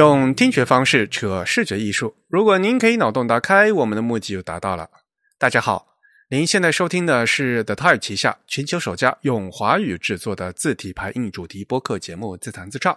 [0.00, 2.16] 用听觉方式扯视觉艺术。
[2.26, 4.88] 如果您可以脑洞打开，我们的目的就达到了。
[5.38, 5.88] 大家好，
[6.30, 12.94] 您现在收听的是 The Type 旗下全球首家用华语制作的字体排印主题播客节目《自弹自唱》。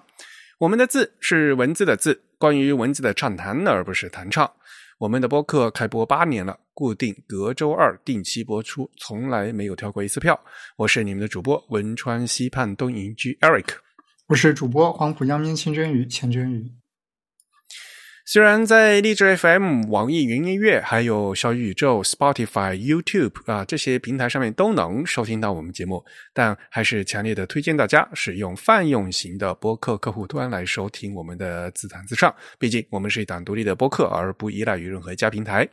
[0.60, 4.50] 我们的字是文字的字，关于文字的畅谈，而不是弹唱。
[4.98, 10.40] 我们的播客开播八年了，固定隔周二定期播出，从来没有跳过一次票。
[10.78, 13.74] 我是你们的主播汶川西畔东营居 Eric，
[14.28, 16.72] 我是主播黄浦江边清蒸鱼钱蒸鱼。
[18.26, 32.34] 虽然在荔枝 FM、网易云音乐、还有小宇宙、Spotify、YouTube 啊这些平台上面都能收听到我们节目，但还是强烈的推荐大家使用泛用型的播客客户端来收听我们的自弹自唱。
[32.58, 35.68] 毕竟我们是一档独立的播客，而不依赖于任何一家平台。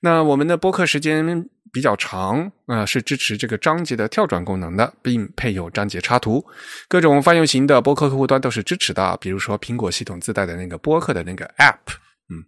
[0.00, 1.48] 那我们的播客时间。
[1.72, 6.44] 比较长啊，是支持这个章节的跳转功能的，并配有章节插图。
[6.86, 11.96] 各种泛用型的播客客户端都是支持的，比如说苹果系统自带的那个播客的那个 App。
[12.28, 12.44] 嗯，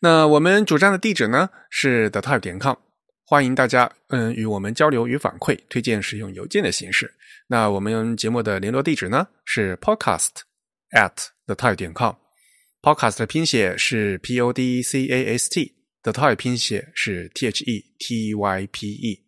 [0.00, 2.74] 那我们主站的地址呢是 the type 点 com，
[3.24, 7.14] 欢迎大家嗯与我们交流与反馈，推荐使用邮件的形式。
[7.46, 10.30] 那我们节目的联络地址呢是 podcast
[10.90, 11.14] at
[11.46, 15.77] the type 点 com，podcast 的拼写是 p o d c a s t。
[16.02, 19.24] The Type 拼写是 T H E T Y P E。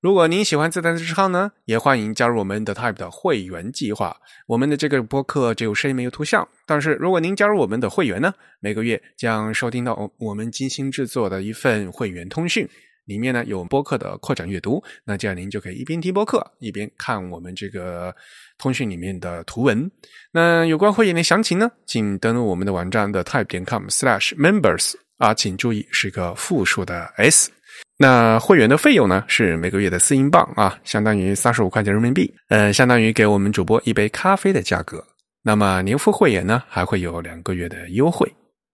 [0.00, 4.16] 如果您喜欢自弹自唱呢，也欢迎加入我们的 Type 的会员计划。
[4.46, 12.66] 我们的这个播客只有声音没有图像，但是如果您加入我们的会员呢，每个月将收听到我们精心制作的一份会员通讯，
[13.04, 14.82] 里面呢有播客的扩展阅读。
[15.04, 18.14] 那这样您就可以一边听播客，一边看我们这个
[18.56, 19.90] 通讯里面的图文。
[20.32, 24.94] 那有关会员的详情呢，请登录我们的网站的 type 点 com/slash/members。
[25.20, 27.50] 啊，请注意是个复数的 s。
[27.98, 35.04] 那会员的费用呢是每个月的四英镑啊，相当于三十五块钱人民币，呃，相当于给我们主播一杯咖啡的价格。
[35.42, 38.26] 那么年付会员呢还会有两个月的优惠。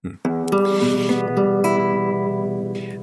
[0.04, 0.16] 嗯，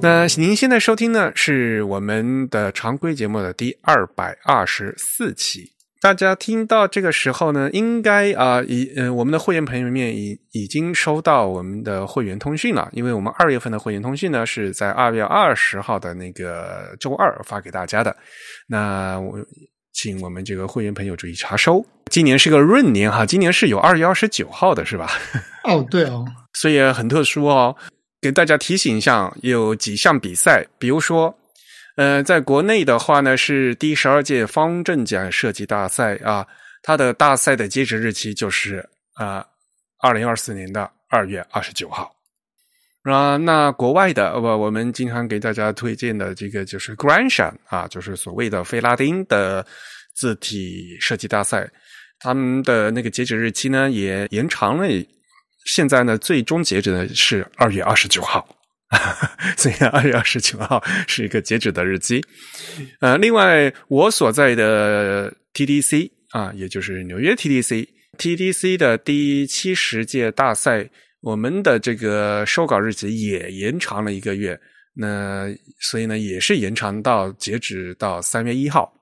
[0.00, 5.73] 那您现在收听呢是我们的常规节目的第二百二十四期。
[6.04, 18.14] 大家听到这个时候呢，应该啊，已呃，我们的会员朋友们已已经收到我们的会员通讯了，因为我们二月份的会员通讯呢是在二月二十号的那个周二发给大家的。
[18.68, 19.38] 那我
[19.94, 21.82] 请我们这个会员朋友注意查收。
[22.10, 25.08] 今年是个闰年哈，今年是有二月二十九号的是吧？
[25.64, 26.22] 哦，对哦，
[26.52, 27.74] 所以很特殊哦。
[28.20, 31.34] 给大家提醒一下，有几项比赛，比如说。
[31.96, 36.44] 呃，在国内的话呢，是第十二届方正奖设计大赛啊，
[36.82, 38.84] 它的大赛的截止日期就是
[39.14, 39.46] 啊，
[40.00, 42.12] 二零二四年的二月二十九号
[43.04, 43.36] 啊。
[43.36, 49.64] 那国外的，我我们经常给大家推荐的这个就是 Grandson 啊，就是所谓的费拉丁的
[50.16, 51.70] 字体设计大赛，
[52.18, 54.88] 他们的那个截止日期呢也延长了，
[55.66, 58.44] 现在呢最终截止的是二月二十九号。
[59.56, 62.24] 所以二月二十九号是一个截止的日期。
[63.00, 70.88] 呃，另外我所在的 TDC 啊，也就是纽约 TDC，TDC 的第七十届大赛，
[71.20, 74.58] 我们的这个收稿日期也延长了一个月。
[74.96, 75.46] 那
[75.80, 78.92] 所以呢，也是延长到截止到三月一号。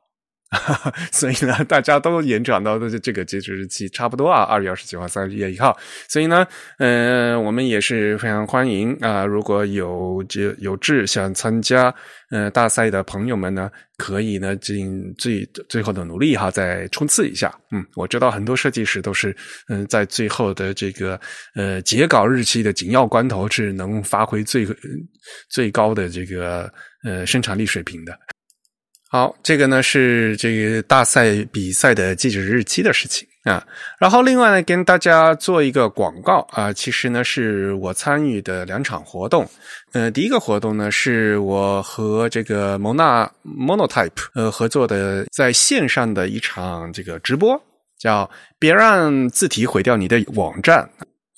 [1.11, 5.77] 所以呢，大家都延长到的这个截止日期差不多啊，二月二十九号、三月一号。
[6.09, 6.47] 所以呢，
[6.79, 11.95] 嗯，我们也是非常欢迎啊，如果有这有志想参加
[12.31, 17.53] 嗯大赛的朋友们呢，可以呢尽最最后的努力哈，再冲刺一下。
[17.71, 19.35] 嗯，我知道很多设计师都是
[19.69, 21.19] 嗯在最后的这个
[21.55, 24.67] 呃截稿日期的紧要关头，是能发挥最
[25.49, 26.71] 最高的这个
[27.05, 28.19] 呃生产力水平的。
[29.13, 33.63] 好，这个呢是这个大赛比赛的截止日期的事情啊。
[33.99, 39.47] 然后另外呢，跟大家做一个广告啊，其实呢是我参与的两场活动。
[39.93, 47.63] 呃，第一个活动呢是我和这个蒙纳 Monotype 呃合作的在线上的一场这个直播，
[47.99, 50.89] 叫“别让字体毁掉你的网站”。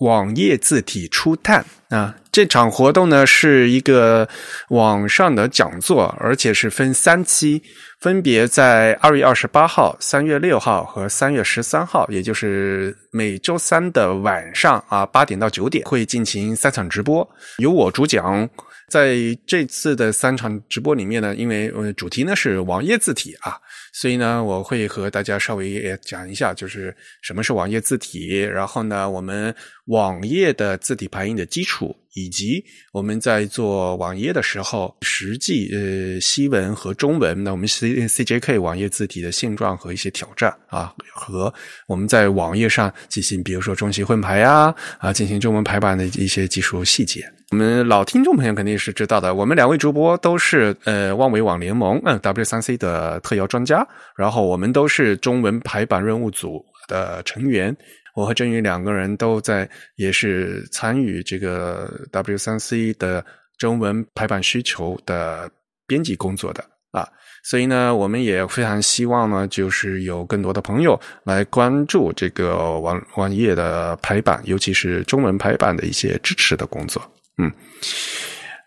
[0.04, 4.28] 网页字体初探啊，这场活动呢是一个
[4.68, 7.62] 网上的讲座，而且是分三期，
[8.00, 17.26] 分别在二月二十八号、三月六号和三月十三号，也就是每周三的晚上啊八点到九点会进行三场直播，
[17.58, 18.48] 由我主讲。
[18.86, 19.16] 在
[19.46, 23.56] 这次的三场直播里面呢，因为呃主题呢是网页字体啊，
[23.94, 29.54] 所以呢我会和大家稍微讲一下，就是什么是网页字体，然后呢我们
[29.86, 31.96] 网页的字体排印的基础。
[32.16, 41.52] 以及我们在做网页的时候，实际呃西文和中文，那我们 C C J K 网页字体的现状和一些挑战啊，和
[41.88, 47.28] 我们在网页上进行，比如说中西混排呀啊，进行中文排版的一些技术细节。
[47.54, 53.86] 我们老听众朋友肯定是知道的，我们两位主播都是呃万维网联盟嗯 W 三 C 的特邀专家，
[54.16, 57.72] 然后我们都是中文排版任务组的成员。
[58.16, 63.24] 我和郑宇两个人都在，也是参与这个 W 三 C 的
[63.56, 65.48] 中文排版需求的
[65.86, 67.08] 编辑工作的啊，
[67.44, 77.00] 所以呢，我们也非常希望呢，就是有更多的朋友来关注这个网网页的排版，尤其是中文排版的一些支持的工作，
[77.38, 77.52] 嗯。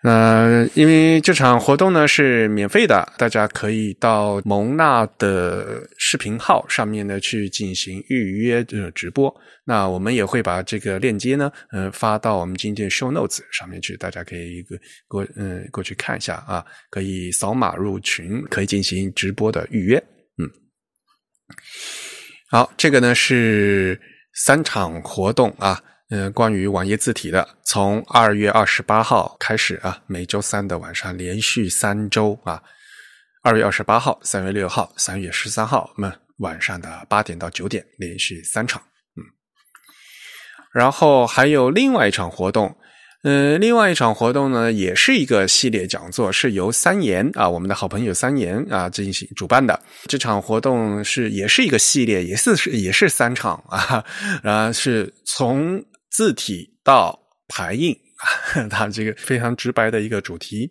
[0.03, 9.33] 那因为这场活动呢是免费的，大家可以到蒙娜的视频号上面呢去进行预约的直播。
[9.65, 14.77] 那我们也会把这个链接呢，嗯，发到我们今天 show notes 上面去，大家可以一个
[15.07, 19.97] 过嗯过去看一下啊，可以扫码入群，可以进行直播的预约。
[20.37, 20.47] 嗯，
[22.51, 23.99] 好，这个呢是
[24.45, 25.81] 三场活动啊。
[26.09, 32.63] 嗯，关于网页字体的，从二月二十八号开始啊，每周三的晚上连续三周啊，
[33.43, 38.81] 二月二十八号、三月六号、三月十三号，那晚上的八点到九点连续三场，
[39.17, 39.19] 嗯，
[40.73, 42.73] 然后还有另外一场活动。
[43.23, 49.77] 嗯，另外一场活动呢，也是一个系列讲座，是由三言啊，我们的好朋友三言啊进行主办的。
[50.05, 54.05] 这场活动是也是一个系列，也是也是三场啊，
[54.43, 55.83] 啊，是从
[56.17, 57.15] 字体到
[57.47, 57.95] 排印，
[58.71, 60.67] 它这个非常直白的一个主题。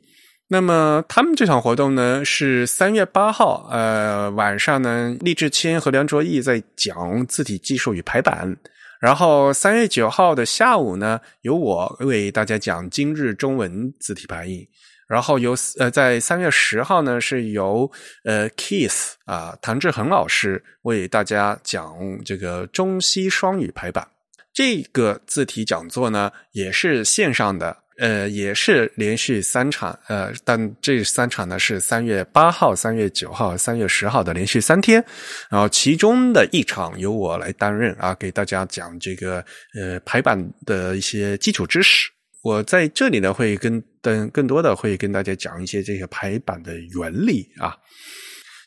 [0.48, 8.56] 那么他们这场活动呢，是三月八号，呃，晚上呢，厉志谦和梁卓毅在讲字体技术与排版。
[9.00, 14.66] 然后三月九号的下午呢，由我为大家讲今日中文字体排印。
[15.06, 17.88] 然后由呃，在三月十号呢，是由
[18.24, 21.94] 呃 Kiss 啊唐志恒老师为大家讲
[22.24, 24.04] 这个中西双语排版。
[24.56, 27.84] 这个字体讲座呢，也是线上的。
[27.98, 35.02] 呃，也是连续三场，呃，但这三场呢是三月八号、三月九号、三月十号的连续三天，
[35.48, 39.42] 然后其中的一场由我来担任啊，给大家讲这个
[39.74, 42.10] 呃排版的一些基础知识。
[42.42, 47.74] 我在这里呢会跟更更多的会跟大家讲一些这个排版的原理啊，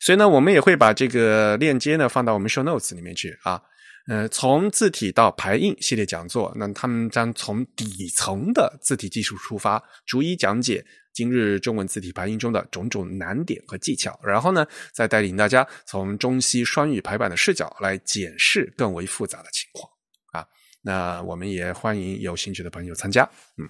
[0.01, 3.61] 所以呢，我们也会把这个链接呢放到我们 show notes 里面去啊。
[4.07, 19.87] 呃，从字体到排印系列讲座，那他们将从底层的字体技术出发，逐一讲解今日中文字体排印中的种种难点和技巧，然后呢，再带领大家从中西双语排版的视角来检视更为复杂的情况
[20.31, 20.47] 啊。
[20.81, 23.29] 那我们也欢迎有兴趣的朋友参加。
[23.57, 23.69] 嗯，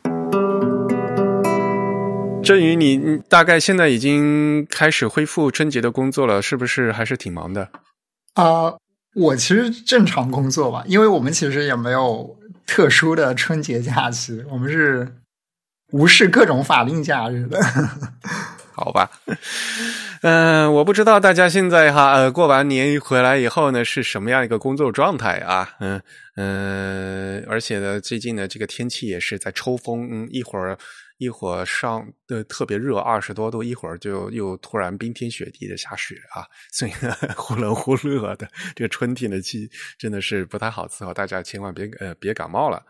[2.42, 7.70] 振宇，你大概现在已经开始恢复春节的工作了，是不是还是挺忙的？
[8.36, 8.78] 啊。
[9.16, 15.16] 我其实正常工作吧，因为我们其实也没有特殊的春节假期，我们是
[15.92, 17.60] 无视各种法定假日的。
[18.76, 19.10] 好吧，
[20.22, 25.70] 嗯，我不知道大家现在哈呃过完年一回来以后呢是什么样一个工作状态啊？
[25.80, 26.02] 嗯
[26.38, 30.78] 嗯，而且呢，最近呢这个天气也是在抽风，嗯，一会儿。
[31.20, 36.92] 一会儿上的特别热，二十多度，一会儿就又突然冰天雪地的下雪啊，所以
[37.36, 42.82] 忽冷忽热的这个春天的气真的是不太好伺候，大家千万别呃别感冒了。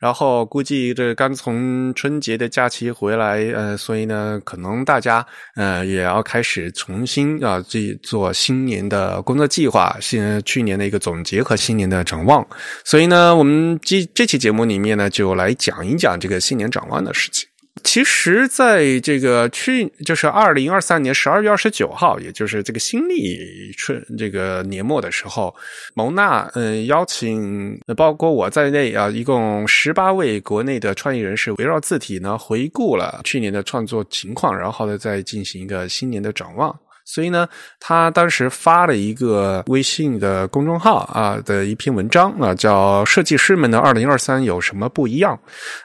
[0.00, 5.24] 然后估计这刚从春节的假期回来，呃，所以呢可能大家
[5.54, 12.46] 呃也要开始重新啊这做新年的工作计划，新去年的一个总结和新年的展望。
[12.82, 17.46] 所以呢，我们这这期节目里面呢就来讲一讲这个新年展望的事情。
[17.82, 25.54] 其实，在这个去就是二零二三年十二月二十九号，也就是这个新历春这个年末的时候，
[25.94, 36.74] 蒙娜嗯邀请包括我在内啊，一共十八位国内的创意人士，围绕字体呢回顾了去年的创作情况，然后呢再进行一个新年的展望。
[37.04, 37.46] 所以呢，
[37.78, 45.36] 他当时发了一个微信的公众号啊的一篇文章啊，叫《设计师们的二零二三有什么不一样》。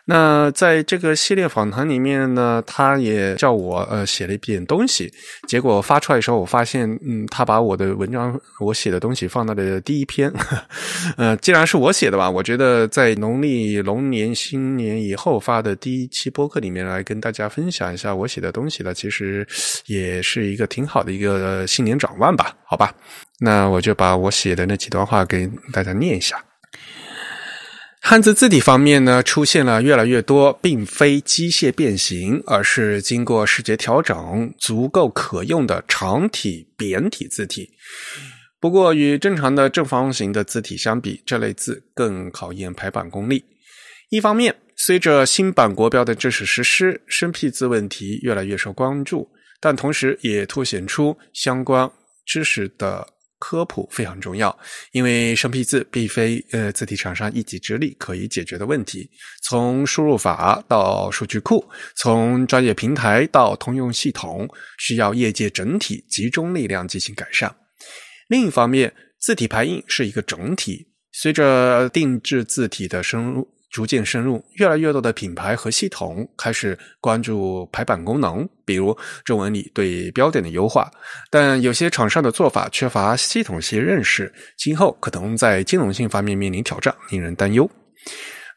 [0.05, 5.11] 那在这个系列访谈里面呢，他也叫我呃写了一点东西。
[5.45, 10.31] 结果发出来的时候，我发现，嗯，他把我的文章我写的东西放到了第一篇。
[11.17, 19.45] 呃，既然是我写的吧，我觉得在农历龙年新年以后发的第一期播客里面来跟大家分享一下我写的东西呢，其实
[19.87, 21.08] 也是一个挺好的。
[21.11, 22.93] 一个新年展望吧，好吧，
[23.39, 26.43] 那我就把我写的那几段话给大家念一下。
[28.01, 37.69] 汉字字体方面呢，出现了越来越多，并非机械变形，而是经过视觉调整、足够可用的长体扁体字体。
[38.59, 43.43] 不过，与正常的正方形的字体相比，这类字更考验排版功力。
[44.09, 49.29] 一方面，随着新版国标的正式实施，生僻字问题越来越受关注。
[49.59, 51.89] 但同时也凸显出相关
[52.25, 54.57] 知识的科普非常重要，
[54.91, 59.09] 因为生僻字并非呃字体厂商一己之力可以解决的问题。
[59.43, 64.47] 从输入法到数据库，从专业平台到通用系统，
[64.77, 67.55] 需要业界整体集中力量进行改善。
[68.27, 73.47] 另一方面，字体排印是一个整体，随着定制字体的深入。
[73.71, 80.89] 逐渐深入，越来越多的品牌和系统开始关注排版功能，比如中文里对标点的优化。
[81.29, 87.69] 但有些厂商的做法缺乏系统性认识，今后可能在兼容性方面面临挑战，令人担忧。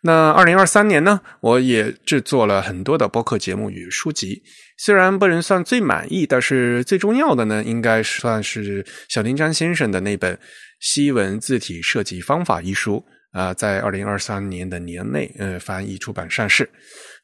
[0.04, 1.20] 那二零二三年呢？
[1.40, 4.42] 我也制作了很多的播客节目与书籍，
[4.78, 10.34] 虽然不能算最满意，但是最重要的呢，应该算是小林章先生的那本
[10.80, 13.04] 《西文字体设计方法》一书。
[13.32, 16.70] 啊，在二零二三年的年内，呃，翻译出版上市。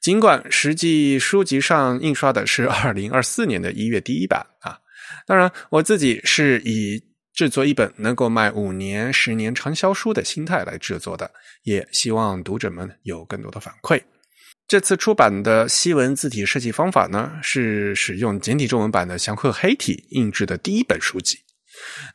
[0.00, 4.78] 尽管实际书籍上印刷的是二零二四年的一月第一版啊，
[5.26, 7.02] 当然，我自己是以
[7.34, 11.30] 制作一本能够卖五年、十年畅销书的心态来制作的，
[11.64, 14.00] 也希望读者们有更多的反馈。
[14.66, 21.38] 这次出版的西文字体设计方法呢，是使用简体中文版的祥鹤黑体印制的第一本书籍。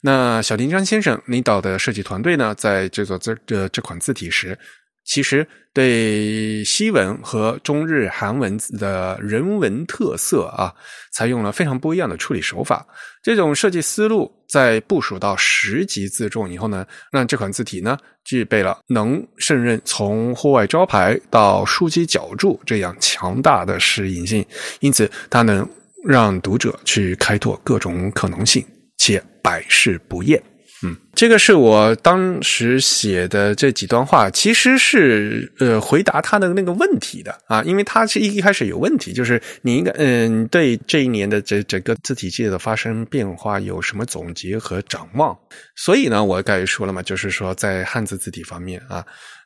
[0.01, 4.58] 那小林章先生领导的设计团队呢，在制作这这这款字体时，
[5.05, 10.74] 其实对西文和中日韩文字的人文特色啊，
[11.12, 12.86] 采用了非常不一样的处理手法。
[13.22, 24.46] 这种设计思路在部署到十级自重以后呢，让这款字体呢，具备了能胜任从户外招牌到书籍脚注这样强大的适应性，
[24.79, 25.67] 因此它能
[26.03, 28.65] 让读者去开拓各种可能性。
[28.98, 30.41] 且百试不厌。
[30.85, 45.38] 嗯，这个是我当时写的这几段话，其实是呃回答他的那个问题的啊，因为他是一一开始有问题，就是你应该嗯对这一年的这整个字体界的发生变化有什么总结和展望？
[45.75, 49.05] 所以呢，我刚才说了嘛，就是说在汉字字体方面啊。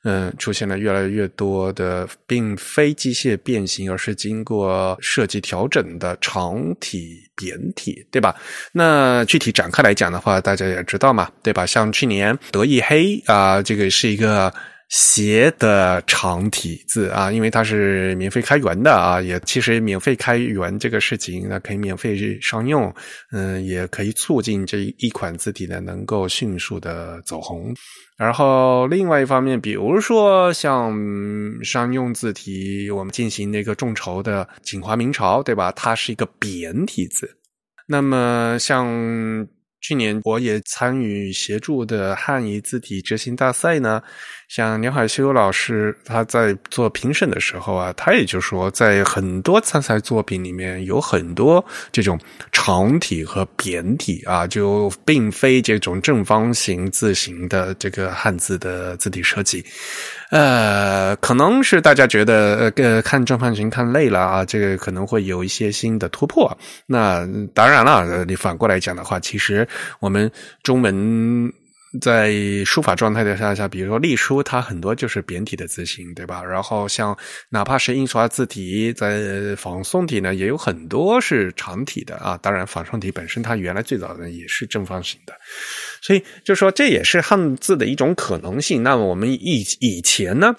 [0.10, 8.34] 嗯，出现了越来越多的并非机械变形，而是经过设计调整的长体扁体，对吧？
[8.72, 11.66] 那具体展开来讲的话，大家也知道嘛，对吧？
[11.66, 14.54] 像去年德意黑啊，这个是一个。
[14.90, 22.94] 斜的长体字啊，因为它是免费开源的啊，也其实免费开源这个事情，那可以免费商用，
[23.34, 27.76] 嗯，也可以促进这一款字体呢能够迅速的走红。
[28.18, 30.96] 然后另外一方面，比如说像
[31.64, 35.70] 商用字体，我们进行那个众筹的锦华明朝，对吧？
[35.74, 37.30] 它是一个扁体字。
[37.86, 38.88] 那么像
[39.82, 44.02] 去年我也参与协助的汉仪字体执行大赛呢。
[44.48, 52.18] 像牛海修老师，他在做评审的时候啊，他也就说，在很多参赛作品里面，有很多这种
[52.52, 59.64] 长体和扁体啊，就并非这种正方形字形的这个汉字的字体设计。
[60.32, 66.58] 呃，可能是大家觉得呃看正方形看累了啊，这个可能会有一些新的突破。
[66.86, 69.68] 那当然了，你反过来讲的话，其实
[70.00, 70.32] 我们
[70.64, 71.52] 中文。
[72.02, 72.34] 在
[72.66, 76.44] 书法状态的下下，比如说隶书，它很多就是扁体的字形，对吧？
[76.44, 77.18] 然后像
[77.50, 82.38] 哪怕是印刷字体，在仿宋体呢，也有很多是长体的啊。
[82.38, 85.34] 当然，仿宋体本身它原来最早的也是正方形的，
[86.02, 88.84] 所以就说这也是汉字的一种可能性。
[88.84, 90.56] 那么我们以以前呢？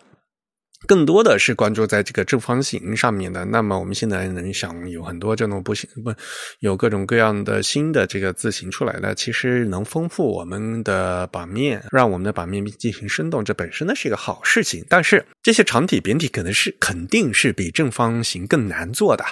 [0.86, 3.44] 更多的是关注在这个正方形上面的。
[3.46, 6.12] 那么我们现在能想有很多这种不行不
[6.60, 14.84] 有各种各样的新的这个字形出来了，其实能丰富我们的版面，让我们的版面进行生动，这本身呢是一个好事情。
[14.88, 19.24] 但是这些长体扁体可能是肯定是比正方形更难做的。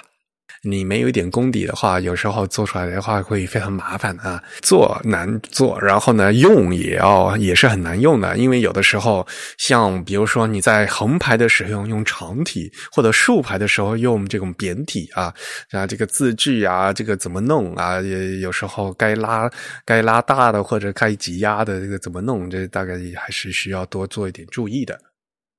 [0.62, 9.26] 你没有一点功底的话，有时候做出来的话会非常麻烦啊，做难做，然后呢用也要也是很难用的，因为有的时候
[9.58, 15.32] 像比如说你在横排的时候用长体，或者竖排的时候用这种扁体啊，
[15.70, 18.00] 啊这个字距啊，这个怎么弄啊？
[18.00, 19.50] 也有时候该拉
[19.84, 22.48] 该拉大的或者该挤压的这个怎么弄？
[22.50, 24.98] 这大概还是需要多做一点注意的。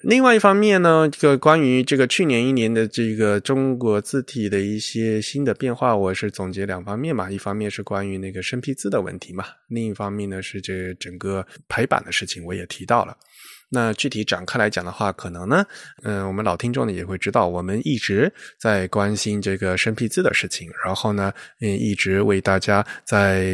[0.02, 7.32] 另外一方面呢，这个关于这个去年一年的这个中国字体的一些新的变化，我是总结两方面嘛。
[7.32, 13.18] 一方面是关于那个生僻字的问题嘛，另一方面呢是这整个排版的事情，我也提到了。
[13.70, 15.66] 那具体展开来讲的话，可能呢，
[16.04, 23.46] 嗯，我们老听众呢也会知道，我们一直在关心这个生僻字的事情，然后呢，嗯，一直为大家在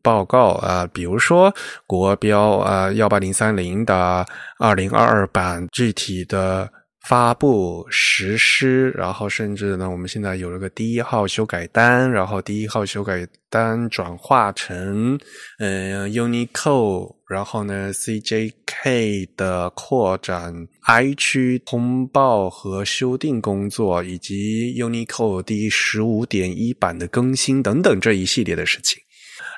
[0.00, 1.54] 报告啊，比如说
[1.86, 4.26] 国标啊幺八零三零的
[4.58, 6.70] 二零二二版具体的。
[7.08, 15.18] 发布实施，然后甚至呢，我们现在有了个第一号修改单，然后第一号修改单转化成
[15.58, 29.01] 嗯 Unicode，然后呢 CJK 的扩展 I 区通报和修订工作，以及 Unicode 第十五点一版的更新等等这一系列的事情。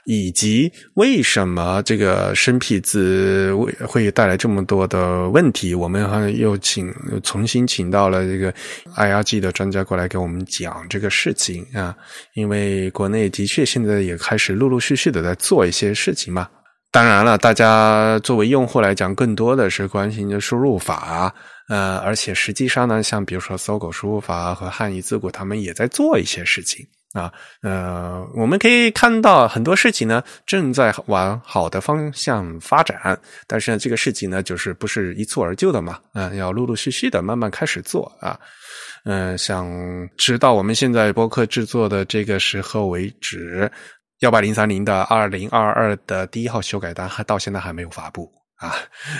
[0.06, 5.74] 以及为什么这个生僻字会会带来这么多的问题？
[5.74, 8.52] 我们还又请又重新请到了这个
[8.96, 11.96] IRG 的专家过来给我们讲这个事情啊。
[12.34, 16.48] 因为国内的确现在也开始陆陆续续的在做一些事情嘛。
[16.90, 21.34] 当然了，大家作为用户来讲，更多的是关心的输入法。
[21.68, 26.86] 呃，而且实际上呢，像比如说搜狗输入法和汉语字库，他们也在做一些事情。
[27.14, 33.16] 啊，呃，我们可以看到很多事情呢正在往好的方向发展，
[33.46, 38.36] 但是呢，这个事情呢就是不是一蹴而就的嘛，嗯，要陆陆续续的慢慢开始做啊，
[39.04, 39.64] 嗯，想
[40.16, 43.70] 直到我们现在播客制作的这个时候为止，
[44.18, 48.74] 幺八零三零的二零二二的第一号修改单还到现在还没有发布啊，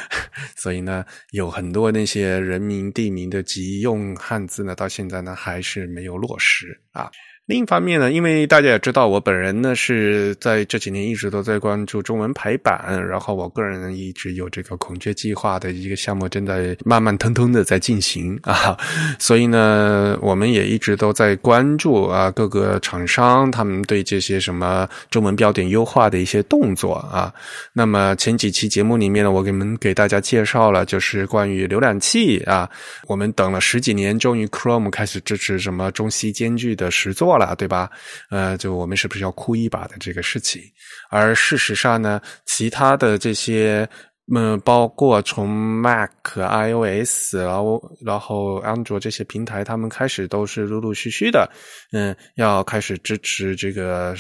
[0.59, 7.09] 所以呢，有很多那些人名地名的急用汉字呢，到现在呢还是没有落实啊。
[7.47, 18.75] 另一方面呢，因为大家也知道，我本人呢是在这几年一直都在关注中文排版，然后我个人一直有这个孔雀计划的一个项目正在慢慢腾腾的在进行啊，
[19.19, 27.31] 所以呢，我们也一直都在关注啊各个厂商他们对这些什么中文标点优化的一些动作啊。
[27.75, 32.67] 那么前几期节目里面呢，我给你们给大家介绍了，就是关于浏览器啊，
[33.07, 37.34] 我们等了十几年，终于 Chrome 开始支持什么中西兼具的实作。
[37.37, 37.91] 了，对吧？
[38.31, 40.63] 呃，就我们是不是要哭一把的这个事情？
[41.11, 43.89] 而事实上呢，其他的这些，
[44.35, 51.51] 嗯，包括从 Mac、iOS，然后然后安卓这些平台，他们开始都是陆陆续续的，
[51.93, 54.15] 嗯，要开始支持这个。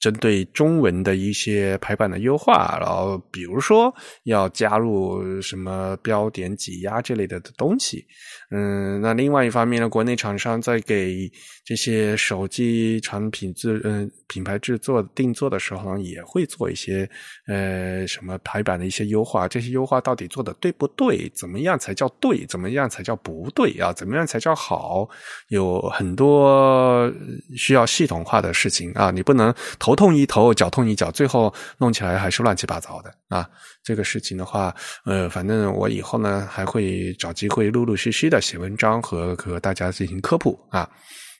[0.00, 8.02] 针对中文的一些排版的优化，然后比如说要加入什么标点挤压这类的东西，
[8.50, 11.30] 嗯，那另外一方面呢，国内厂商在给
[11.64, 17.08] 这些手机产品制嗯品牌制作定做的时候，也会做一些
[17.46, 21.30] 呃什么排版的一些优化，这些优化到底做的对不对？
[21.34, 22.44] 怎么样才叫对？
[22.46, 23.92] 怎么样才叫不对啊？
[23.92, 25.08] 怎么样才叫好？
[25.48, 27.12] 有很多
[27.56, 29.54] 需要系统化的事情啊，你不能。
[29.78, 33.48] 头痛一头，脚痛一脚，最后弄起来还是乱七八糟的啊！
[33.82, 40.88] 这个事情的话，呃，反正我以后呢还会找机会陆陆续续的写文章和和大家进行科普啊。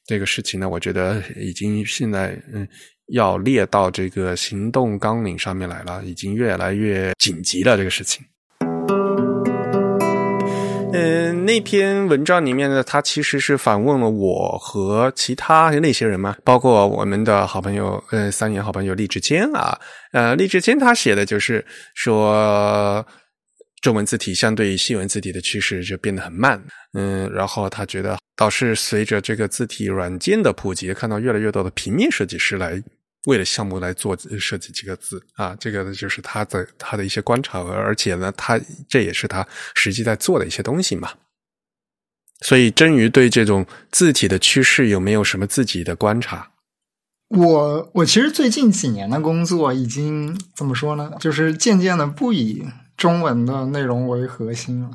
[0.06, 2.66] 这个事情呢，我觉得已经现在嗯
[3.12, 7.76] 要列到这个行动纲领上面来了，已经越来越紧急了。
[7.76, 8.24] 这个事情。
[10.92, 19.78] 嗯，那篇文章里面呢，他其实是反问了我和其他那些人嘛，包括我们的好朋友，呃，三年好朋友厉志坚啊，
[20.12, 23.06] 呃，厉志坚他写的就是说，
[23.80, 26.62] 中文字体相对于西文字体的趋势就变得很慢，
[26.92, 32.82] 嗯，然后他觉得倒是随着这个字体软件的普及，看到越来越多的平面设计师来。
[33.26, 41.10] 为了项目来做设计几个字啊，这个就是他的他的一些观察，而且呢，他这也是他实际在做的一些东西嘛。
[42.40, 46.52] 所以，真鱼对这种字体的趋势有没有什么自己的观察？
[47.28, 51.12] 我我其实最近几年的工作已经怎么说呢？
[51.20, 52.64] 就是渐渐的不以
[53.00, 54.90] 中文的内容为核心了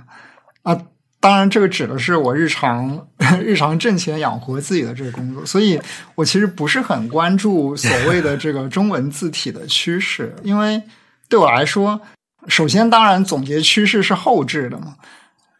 [0.61, 0.79] 啊。
[1.19, 3.07] 当然，这个指的是我日常
[3.41, 5.81] 日常挣钱养活自己的这个工作，所以
[6.13, 10.79] 我其实不是很关注所谓的这个中文字体的趋势，因为
[11.27, 11.99] 对我来说，
[12.47, 14.97] 首先当然总结趋势是后置的嘛，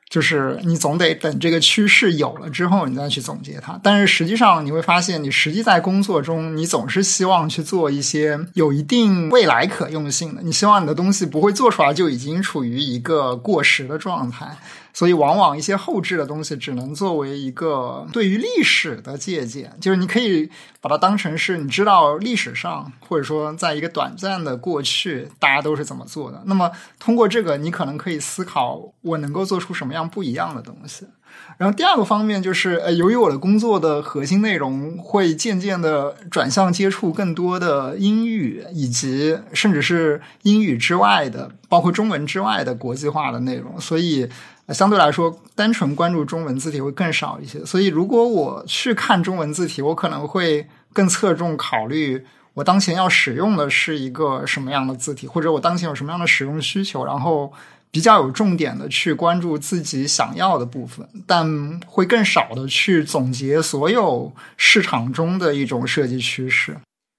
[0.10, 3.80] 就是你总得等这个趋势有了之后，你再去总结它。
[3.84, 10.41] 但是实际上你会发现，你实际在工作中，你总是希望去做一些有一定未来可用性的。
[10.41, 14.58] 你希望你的东西不会做出来就已经处于一个过时的状态。
[14.97, 26.41] 所以，往往一些后置的东西只能作为一个对于历史的借鉴，就是你可以把它当成是你知道历史上，或者说在一个短暂的过去，大家都是怎么做的。
[26.45, 31.05] 那么，通过这个，你可能可以思考我能够做出什么样不一样的东西。
[31.58, 44.29] 然后，第二个方面就是，呃，由于我的工作的核心内容会渐渐的转向接触更多的英语，以及甚至是英语之外的，包括中文之外的国际化的内容，所以。
[44.73, 47.63] 相对来说，单纯关注中文字体会更少一些。
[47.65, 52.25] 所以，如果我去看中文字体，我可能会更侧重考虑
[52.56, 57.54] 我当前要使用的是一个什么样的字体，或者我当前有什么样的使用需求，然后
[57.91, 66.78] 比较有重点的去关注自己想要的部分，但会更少的去总结所有市场中的一种设计趋势。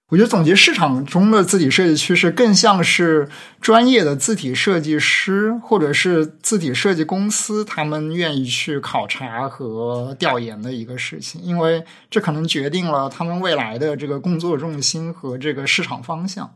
[0.09, 3.29] 我觉得总结市场中的字体设计趋势，更像是
[3.61, 16.49] 专业的字体设计师或者是字体设计公司他们愿意去考察和调研的一个事情，因为这可能决定了他们未来的这个工作重心和这个市场方向。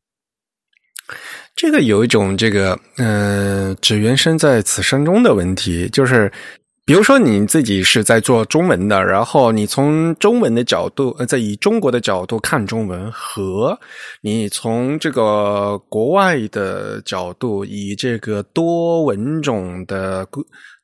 [1.57, 6.31] 这个有一种这个嗯，只缘身在此生中的问题，就是。
[6.91, 13.79] 比如说你自己是在做中文的，然后你从中文的角度，呃，在以中国的角度看中文，和
[14.23, 20.27] 你从这个国外的角度，以这个多文种的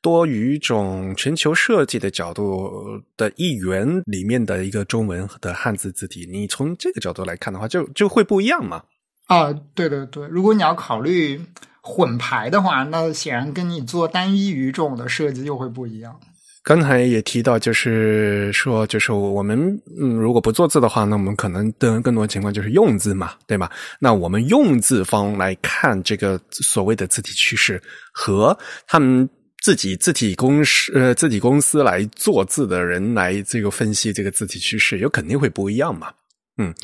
[0.01, 2.71] 多语种全球设计的角度
[3.17, 8.81] 的一员里面的一个中文的汉字字体，你从这个角度来看的话，就就会不一样嘛？
[9.25, 11.41] 啊，对对对，如果你要考虑。
[11.87, 16.13] 混排的话，那显然跟你做单一语种的设计又会不一样。
[16.61, 19.57] 刚才也提到，就是说，就是我们
[20.01, 23.71] 嗯，如果不做字的话，那我们可能的更多情况就是用字嘛，对吧？
[24.01, 29.27] 那我们用字方来看这个所谓的字体趋势，和他们
[29.63, 36.11] 自己字体公司呃字体公司来做字的人来这个分析这个字体趋势，有肯定会不一样嘛。
[36.57, 36.75] 嗯，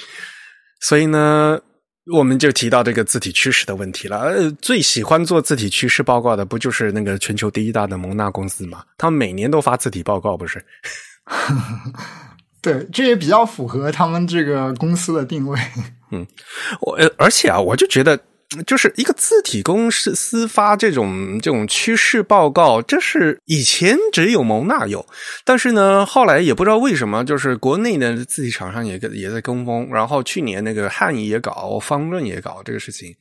[0.79, 1.59] 所以呢。
[2.11, 4.19] 我们就提到这个字体趋势的问题了。
[4.19, 8.83] 呃，最喜欢做字体趋势报告的，不就是那个全球第一大的蒙纳公司吗？
[8.97, 10.63] 他们每年都发字体报告，不是？
[12.61, 15.59] 对，这也比较符合他们这个公司的定位。
[16.11, 16.25] 嗯，
[16.81, 18.19] 我而且啊，我就觉得。
[18.65, 25.05] 就是一个字体公司发这种这种趋势报告，这是以前只有蒙纳有，
[25.43, 33.13] 但是呢，后来也不知道为什么，就是国内的字体厂商也也在跟风，然后去年那个汉仪也搞，方论也搞这个事情。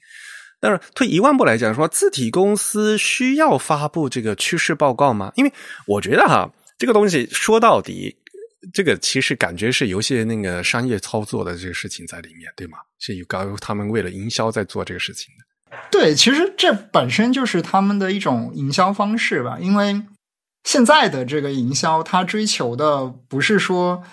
[0.61, 5.33] 但是退一万步来讲，说字体公司需要发布这个趋势报告吗？
[5.37, 5.53] 因为
[5.87, 8.17] 我觉得哈，这个东西说到底。
[8.73, 12.79] 这个其实感觉是有些那个商业操作的这个事情在里面，对吗？
[12.99, 15.77] 是有高他们为了营销在做这个事情的。
[15.91, 19.59] 对，其实这本身就是他们的一种营销方式吧。
[19.59, 20.03] 因为
[20.65, 24.05] 现在的这个营销，它追求的不是说，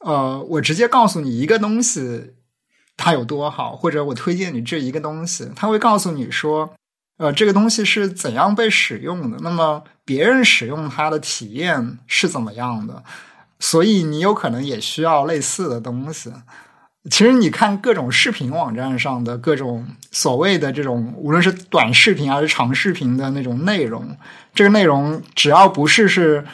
[0.00, 2.34] 呃，我直接告诉你一个东西
[2.96, 6.74] 它有多好，或者我推荐你这一个东西，他会告诉你说，
[7.16, 13.02] 呃，这个东西是怎样被使用的，那么别人使用它的体验是怎么样的。
[13.58, 16.32] 所以你有可能也需要类似的东西。
[17.10, 24.14] 其实你看各种视频网站上的各种所谓的这种，无论是短视频还是长视频的那种内容，
[24.54, 26.44] 这个内容只要不是是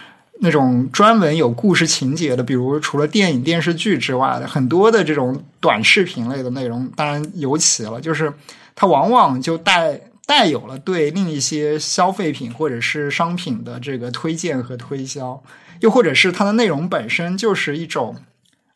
[0.40, 8.32] 那种专门有故事情节的，比如除了电影电视剧之外的很多的这种短视频类的内容，当然尤其了，就是
[8.76, 15.42] 它往往就带带有了对另一些消费品或者是商品的这个推荐和推销。
[15.80, 18.16] 又或者是它的内容本身就是一种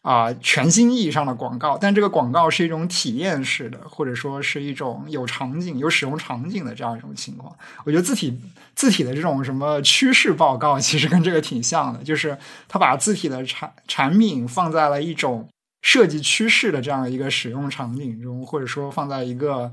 [0.02, 7.54] 啊全新意义上的广告，但这个广告是一种体验式的，或者说是一种有场景、有使用场景的这样一种情况。
[7.84, 8.40] 我觉得字体
[8.74, 12.36] 字体的这种什么趋势报告， 其实跟这个挺像的，就是
[12.68, 15.48] 它把字体的产产品放在了一种
[15.82, 19.72] 设计趋势的这样一个使用场景中，或者说放在一个。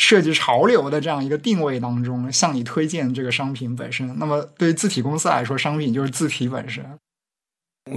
[0.00, 4.18] 设计潮流的这样一个定位当中，向你推荐这个商品本身。
[4.18, 6.84] 那么，对于字体公司来说，商品就是字体本身。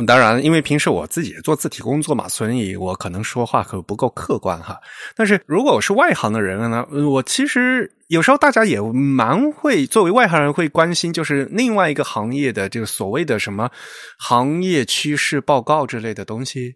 [0.05, 4.79] 当然，因为平时我自己也做字体工作嘛，所以我可能说话可不够客观哈。
[5.15, 13.69] 但是如果我是外行的人呢，我其实有时候大家也蛮会作为外行人会关心，就是另外一个行业的这个所谓的什么
[14.17, 16.75] 行业趋势报告之类的东西，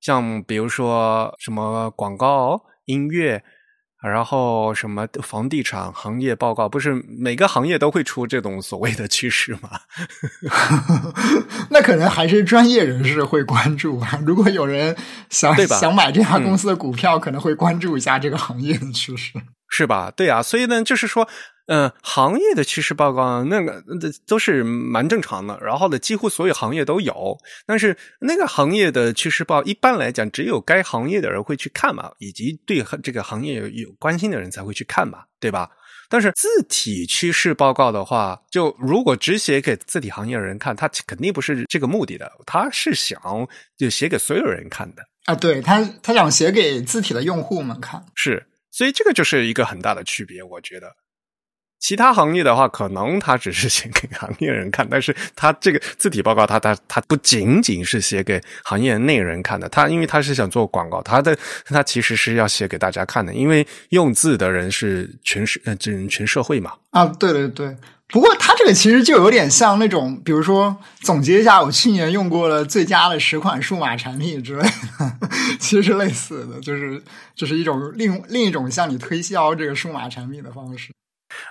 [0.00, 3.42] 像比如说什么广告、音乐。
[4.02, 9.80] 然后什么房地产行业报告，不是每个行业都会出这种所谓的趋势吗？
[11.70, 14.18] 那可能还是专业人士会关注吧。
[14.24, 14.96] 如果有人
[15.28, 19.34] 想想买这家公司的股票，可能会关注一下这个行业的趋势，
[19.70, 20.12] 是吧？
[20.14, 21.26] 对啊，所以呢，就是说。
[21.72, 23.80] 嗯，行业的趋势报告那个
[24.26, 27.38] 都是蛮正常的，然后呢，几乎所有行业都有。
[27.64, 35.70] 但是那个行业的趋势报，一般来讲，只有该行业的人会去看嘛，以及对这个行业有有关心的人才会去看嘛，对吧？
[36.08, 43.16] 但是字体趋势报告的话，就如果只写给字体行业的人看，他肯定不是这个目的的，他是想
[43.78, 45.36] 就写给所有人看的啊。
[45.36, 50.96] 对他，他想写给字体的用户们看，是，所以这个就是一个很大的区别，我觉得。
[51.82, 66.74] 其他行业的话，可能他只是写给行业人看，但是他这个字体报告，他他他不仅仅是写给行业内人看的，他因为他是想做广告，他的他其实是要写给大家看的，因为用字的人是全社呃这全社会嘛。
[66.90, 67.74] 啊，对对对，
[68.12, 77.02] 不过它这个其实就有点像那种，比如说总结一下我去年用过了最佳的十款数码产品之类的，其实类似的，就是
[77.34, 80.92] 就是一种另另一种向你推销这个数码产品的方式。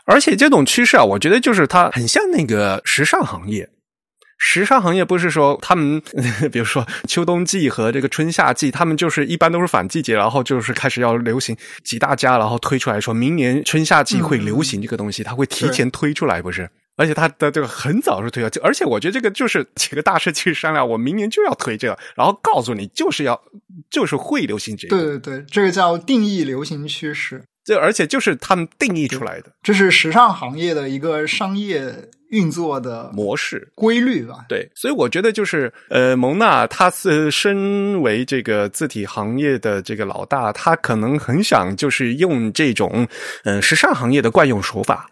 [0.06, 3.70] 而且这种趋势啊，我觉得就是它很像那个时尚行业。
[4.42, 6.02] 时尚行业不是说他们，
[6.52, 16.70] 比如说秋冬季和这个春夏季，他们就是一般都是反季节，然后就是开始要流行几大家，然后推出来说明年春夏季会流行这个东西，他会提前推出来，不是？
[16.96, 23.42] 而且他的这个很早是推了，而且我觉得这个就是几个大师去商量，我明年就要推这个，然后告诉你就是要
[23.90, 24.98] 就是会流行这个。
[24.98, 27.44] 对对对，这个叫定义流行趋势。
[27.70, 31.94] 这而且就是他们定义出来的，这是时尚行业的一个商业
[32.32, 34.46] 运作的模式规律吧？
[34.50, 43.08] 对，所以我觉得就是呃，蒙娜他是身为这个字体行业的这个老大，他可能很想就是用这种
[43.44, 45.08] 嗯时尚行业的惯用手法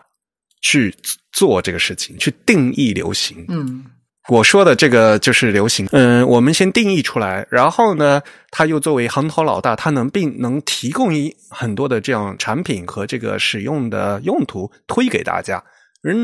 [0.61, 0.91] 去
[1.31, 3.45] 做这个事情，去定义流行。
[3.49, 3.85] 嗯。
[4.29, 15.63] 我说的这个就是流行，嗯，我们先定义出来，然后呢，他又作为行头老大，他能并能提供一很多的这样产品和这个使用的用途推给大家。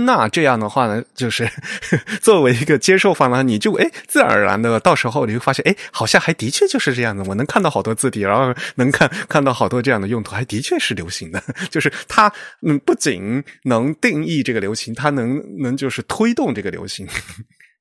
[0.05, 1.49] 那这样的话呢，就是
[2.21, 7.23] 作为一个接受方呢，你就哎，自然而然的，到时候你会发现，哎，好像还的确就是这样的。
[7.25, 11.41] 我能看到好多字体，然后能看看到好多这样的用途，还的确是流行的。
[11.69, 17.07] 就是它，嗯，不仅能定义这个流行，它能能就是推动这个流行。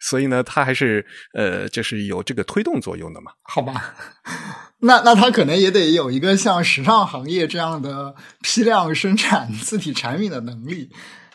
[0.03, 3.33] 所以呢，它还是呃，就是有这个推动作用的嘛？
[3.43, 3.95] 好吧，
[4.81, 10.91] 那那它可能也得有一个像时尚行业这样的批量生产 字体产品的能力，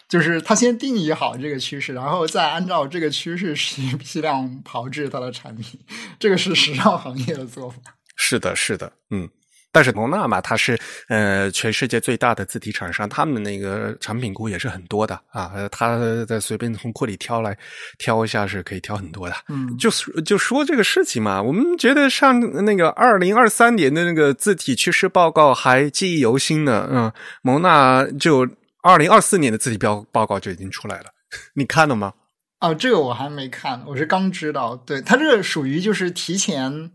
[0.10, 5.80] 就是它先定义好这个趋势，然后再按照这个趋势去 批量炮制它的产品，
[6.20, 7.78] 这个是时尚行业的做法。
[8.18, 9.30] 是的，是的，嗯。
[9.78, 10.76] 但是蒙纳嘛，它是
[11.08, 15.52] 呃全世界最大的字体厂商，他们那个产品库也是很多的啊。
[15.72, 17.56] 他在随便从库里挑来
[18.00, 19.36] 挑一下是可以挑很多的。
[19.50, 26.90] 嗯，就是就说这个事情嘛，我们觉得上那个二零二三年的那个字体趋势报告还记忆犹新呢。
[26.92, 27.14] 嗯，
[27.44, 28.48] 蒙纳就
[28.82, 31.06] 二零二四年的字体标报告就已经出来了，
[31.54, 32.14] 你看了吗？
[32.62, 34.76] 哦，这个我还没看，我是刚知道。
[34.76, 36.90] 对它这个属于就是提前。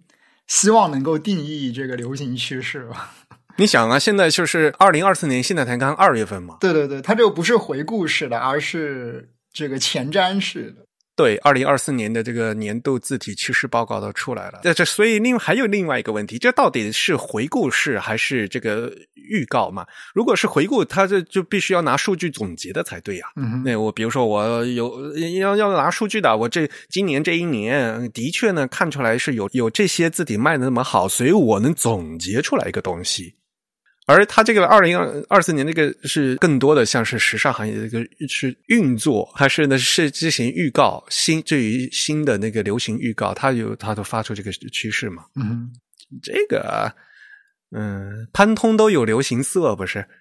[0.46, 3.14] 希望能够定义这个流行趋势吧。
[3.58, 6.56] 你想啊，现在就是二零二四年，现在才刚二月份嘛。
[6.60, 10.81] 对对对，它这个不是回顾式的，而是这个前瞻式的。
[11.14, 14.60] 对，二零二四年的这个年度字体趋势报告都出来了。
[14.62, 19.86] 这这，所以另还有另外一个问题，这到底是回顾式还是这个预告嘛？
[20.14, 23.26] 如果是回顾，它这就必须要拿数据总结的才对呀。
[23.62, 33.34] 那我比如说，我有要要拿数据的，我这今年这一年的确呢看出来是有有这些字体卖的那么好，所以我能总结出来一个东西。
[34.06, 45.24] 而它这个二零二二四年那个是更多的像是时尚行业的一个是运作，还是呢是进行预告新对于新的那个流行预告，它有它都发出这个趋势嘛？
[45.36, 45.70] 嗯，
[46.22, 46.92] 这个
[47.70, 50.04] 嗯，潘通都有流行色不是？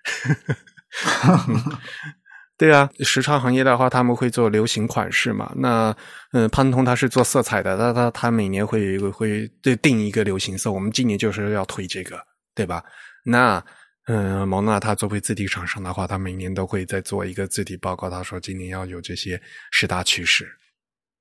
[2.58, 5.52] 对啊，时尚行业的话，他们会做流行款式嘛？
[5.56, 5.96] 那
[6.34, 12.20] 嗯，潘通它是做色彩的，那它它每年会有一个会对定一个流行色，我们今年就是要推这个，
[12.54, 12.84] 对吧？
[13.24, 13.64] 那，
[14.06, 18.10] 嗯，蒙娜他作为字体厂商的话，他每年都会在做一个字体报告。
[18.10, 20.50] 他说今年要有这些十大趋势，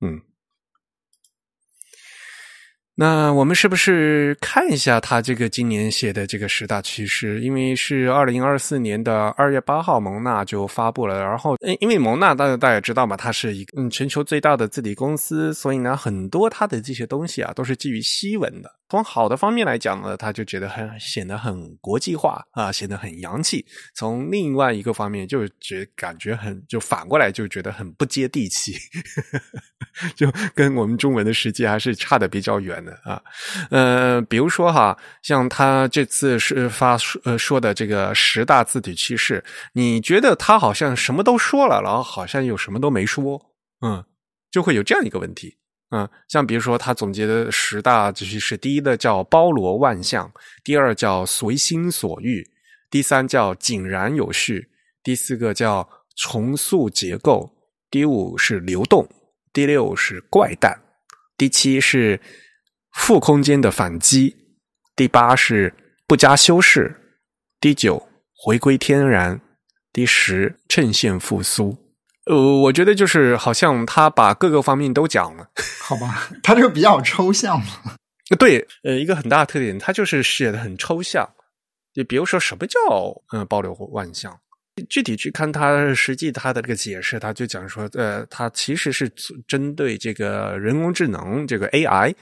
[0.01, 0.19] 嗯。
[2.93, 7.39] 那我们是不是看一下他这个今年写的这个十大趋势？
[7.39, 11.23] 因为是二零二四年的二月八号，蒙娜就发布了。
[11.23, 18.69] 然后，因为蒙娜大家大家知道嘛，它是一嗯全球最大的字体公司，所以呢，很多它的这些东西啊都是基于西文的。
[18.91, 23.65] 从好的方面来讲呢，他就觉得很显得很国际化啊，显得很洋气。
[23.95, 28.75] 从另外一个方面，就觉感觉很就反过来就觉得很不接地气，
[30.13, 33.23] 就跟我们中文的世界还是差的比较远的啊。
[33.69, 43.41] 呃，比如说哈，像他这次是发呃说的这个十大字体趋势，你觉得他好像什么都说了，然后好像又什么都没说，
[43.79, 44.03] 嗯，
[44.51, 45.60] 就会有这样一个问题。
[45.91, 50.31] 嗯，像比如说他总结的十大趋势，第一的叫包罗万象，
[50.63, 52.49] 第二叫随心所欲，
[52.89, 54.69] 第三叫井然有序，
[55.03, 57.53] 第四个叫重塑结构，
[57.89, 59.05] 第五是流动，
[59.51, 60.79] 第六是怪诞，
[61.37, 62.21] 第七是
[62.93, 64.33] 负空间的反击，
[64.95, 65.73] 第八是
[66.07, 66.95] 不加修饰，
[67.59, 69.41] 第九回归天然，
[69.91, 71.90] 第十衬线复苏。
[72.31, 75.45] 呃，我觉得就是好像他把各个方面都讲了，
[75.83, 76.29] 好吧？
[76.41, 77.67] 他这个比较抽象嘛。
[78.39, 81.29] 对，呃，一个很大的特点，他就是写的很抽象。
[81.93, 82.79] 就比如说，什么叫
[83.33, 84.33] 呃包罗万象？
[84.89, 89.11] 具体去看他实际他的这个解释，他就讲说，呃，他其实是
[89.45, 92.15] 针对这个人工智能这个 AI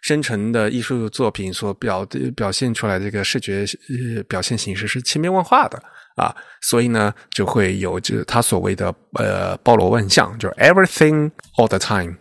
[0.00, 5.82] 生成的艺术作品所表表现出来的这个视觉呃表现形式是千变万化的。
[6.16, 12.16] 啊，所以呢，就会有就是他所谓的呃包罗万象，就是 everything all the time。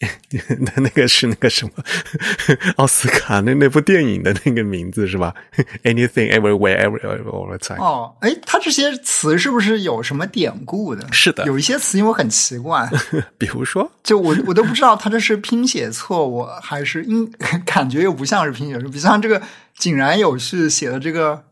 [0.60, 1.72] 那那个是那个什么
[2.76, 5.34] 奥斯卡那那部电影的那个名字是吧
[5.82, 7.78] ？Anything everywhere everywhere all the time。
[7.78, 11.06] 哦，哎，他这些词是不是有什么典故的？
[11.12, 12.88] 是的，有一些词因为很奇怪，
[13.36, 17.30] 比如说，就我我都不知道他这是拼写错误还是因
[17.66, 19.42] 感觉又不像是拼写错，比像这个
[19.76, 21.44] 井然有序写的这个。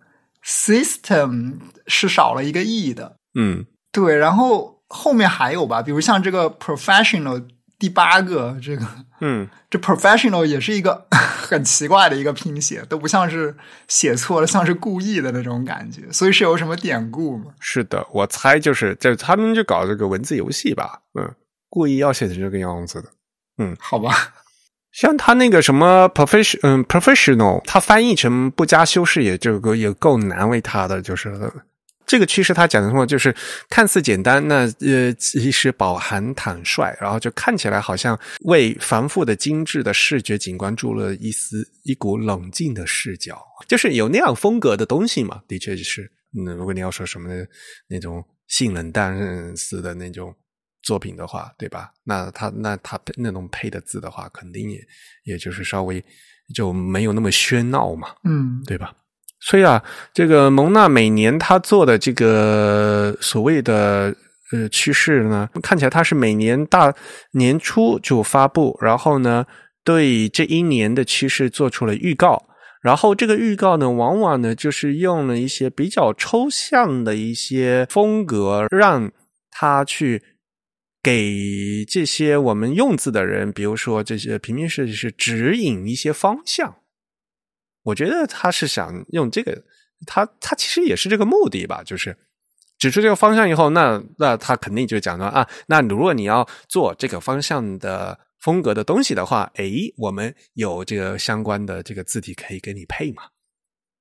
[0.49, 7.47] System 是少了一个 e 的，嗯，对，然后后面还有吧，比如像这个 professional
[7.79, 8.87] 第八个这个，
[9.21, 13.55] 嗯，这 professional 也是一个 很奇怪的一个拼写，都不像是
[13.89, 17.53] 写错了，像是故意的那种感觉，所以是有什么典故吗？
[17.61, 21.31] 是的，我猜就是就他们就搞这个文字游戏吧，嗯，
[21.69, 23.11] 故意要写成这个样子的，
[23.59, 24.33] 嗯，好吧。
[24.93, 31.01] 像他那个什么 profession，嗯，professional，他翻译成不加修饰，也这个也够难为他的。
[31.03, 31.31] 就是
[32.07, 33.07] 这个趋势，他讲的什么？
[33.07, 33.35] 就是
[33.69, 45.43] 看似简单，那呃，其实饱含坦率，然后就看起来好像为繁复的精致的视觉景观注了一丝一股冷静的视角，就是有那样风格的东西嘛。
[45.47, 47.29] 的确是，那如果你要说什么
[47.87, 50.35] 那种性冷淡似的那种。
[50.89, 51.91] 作品的话，对吧？
[52.05, 54.81] 那他那他那种配的字的话，肯定也
[55.25, 56.03] 也就是稍微
[56.55, 58.95] 就没有那么喧闹嘛，嗯，对吧？
[59.39, 64.17] 所以啊，这个蒙娜每年他做的这个所谓的
[64.53, 66.95] 呃趋势呢，看起来他是每年大
[67.33, 69.45] 年初就发布，然后呢，
[69.85, 72.43] 对这一年的趋势做出了预告，
[72.81, 79.13] 然后这个预告呢，往往呢就是用了一些比较抽象的一些风格，让
[79.51, 80.23] 他去。
[81.03, 86.83] 给这些我们用字的人，比如说这些平面设计师指引一些方向。
[87.85, 89.65] 我觉得他是想用这个，
[90.07, 92.17] 他他其实也是这个目的吧，就是
[92.79, 103.23] 指出这个方向以后，那那他肯定就讲到啊，那如果你要做这个方向的风格的东西的话，哎，我们有这个相关的这个字体可以给你配嘛。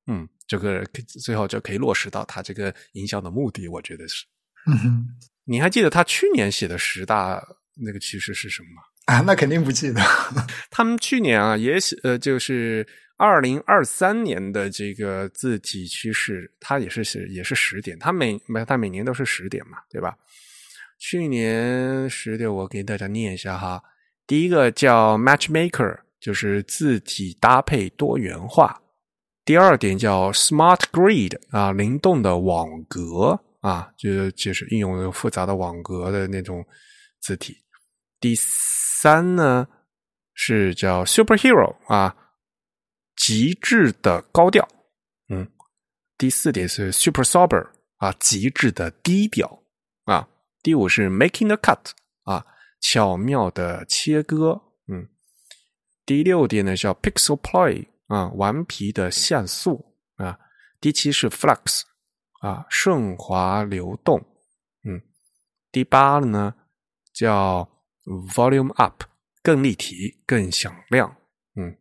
[0.07, 0.83] 嗯，这个
[1.23, 4.25] 最后就可以落实到他这个营销的目的，我觉得是。
[4.65, 5.07] 嗯
[5.47, 7.41] 你还记得他去年写的十大
[7.75, 8.81] 那个趋势是什么吗？
[9.05, 10.01] 啊，那肯定不记得。
[10.69, 20.13] 他们去年啊也写呃，就是二零二三年的这个字体趋势，它也是是也是十点，它每每它每年都是十点嘛，对吧？
[20.99, 23.81] 去年十点我给大家念一下哈，
[24.25, 28.75] 第一个叫 Matchmaker，就是字体搭配多元化；
[29.45, 33.39] 第二点叫 Smart Grid 啊，灵动的网格。
[33.59, 36.65] 啊，就就是应用复杂的网格的那种
[37.19, 37.57] 字体。
[38.19, 39.67] 第三呢
[40.33, 42.15] 是叫 superhero 啊，
[43.15, 44.67] 极致的高调。
[45.29, 45.47] 嗯，
[46.17, 47.67] 第四点是 super sober
[47.97, 49.63] 啊，极致的低调
[50.05, 50.27] 啊。
[50.61, 51.91] 第五是 making a cut
[52.23, 52.45] 啊，
[52.81, 54.61] 巧妙的切割。
[54.87, 55.07] 嗯，
[56.05, 60.37] 第六点呢叫 pixel play 啊，顽皮的像素啊。
[60.79, 61.81] 第七是 flux。
[62.39, 64.19] 啊，顺滑流动，
[64.83, 65.01] 嗯，
[65.71, 66.53] 第八呢
[67.13, 67.67] 叫
[68.33, 69.03] volume up，
[69.41, 71.17] 更立体、更响亮，
[71.55, 71.75] 嗯，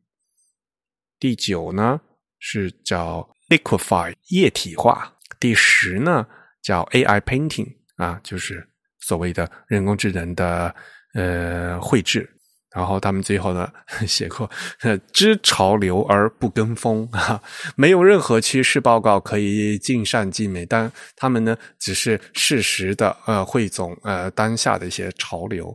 [1.18, 2.00] 第九呢
[2.38, 6.26] 是叫 liquefy，液体化，第十呢
[6.62, 8.68] 叫 AI painting，啊，就是
[9.00, 10.74] 所谓的人工智能的
[11.14, 12.35] 呃绘制，
[12.76, 13.66] 然后他们最后呢
[14.06, 14.48] 写过
[15.12, 17.40] “知潮流而不跟风”，啊，
[17.74, 25.74] 没有任何趋势报告可以尽善尽美，但他们呢只是适时的呃汇总呃当下的一些潮流。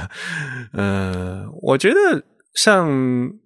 [0.72, 2.22] 呃，我觉得
[2.54, 2.86] 像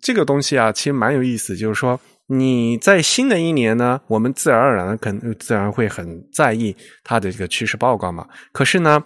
[0.03, 2.01] 这个东西啊，其实蛮有意思，就是说。
[2.33, 8.25] 你在新的一年呢，我们自然而然可能自然会很在意它的这个趋势报告嘛。
[8.53, 9.03] 可是呢，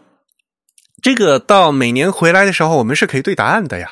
[1.05, 3.91] 这个到每年回来的时候，我们是可以对答案的呀，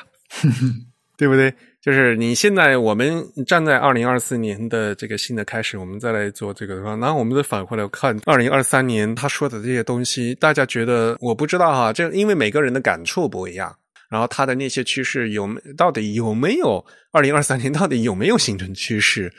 [1.15, 1.53] 对不对？
[1.79, 13.71] 就是你现在我们站在二零二四年的这个新的开始，我们再来做这个的话，那我们再返回来看二零二三年他说的这些东西，大家觉得我不知道哈，这因为每个人的感触不一样。
[14.09, 16.83] 然后他的那些趋势有没到底有没有？
[17.11, 19.31] 二零二三年到底有没有形成趋势？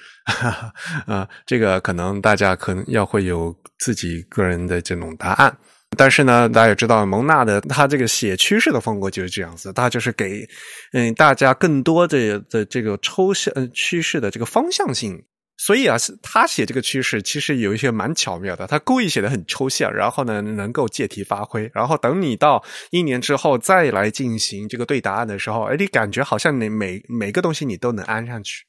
[1.07, 5.57] 啊，这个可能大家可能要会有自己个人的这种答案。
[5.97, 10.49] 但是呢，大家也知道蒙娜的他这个写趋势的风格就是这样子，他就是给
[10.93, 15.25] 嗯大家更多的的这个抽象趋势的这个方向性。
[15.57, 18.67] 所以啊，他写这个趋势，其实有一些蛮巧妙的。
[18.67, 21.71] 他故意写的很抽象，然后呢，能够借题发挥。
[21.73, 28.65] 然后等你到一年之后再来进行这个对答案的时候，哎，你感觉好像你每每个东西你都能安上去。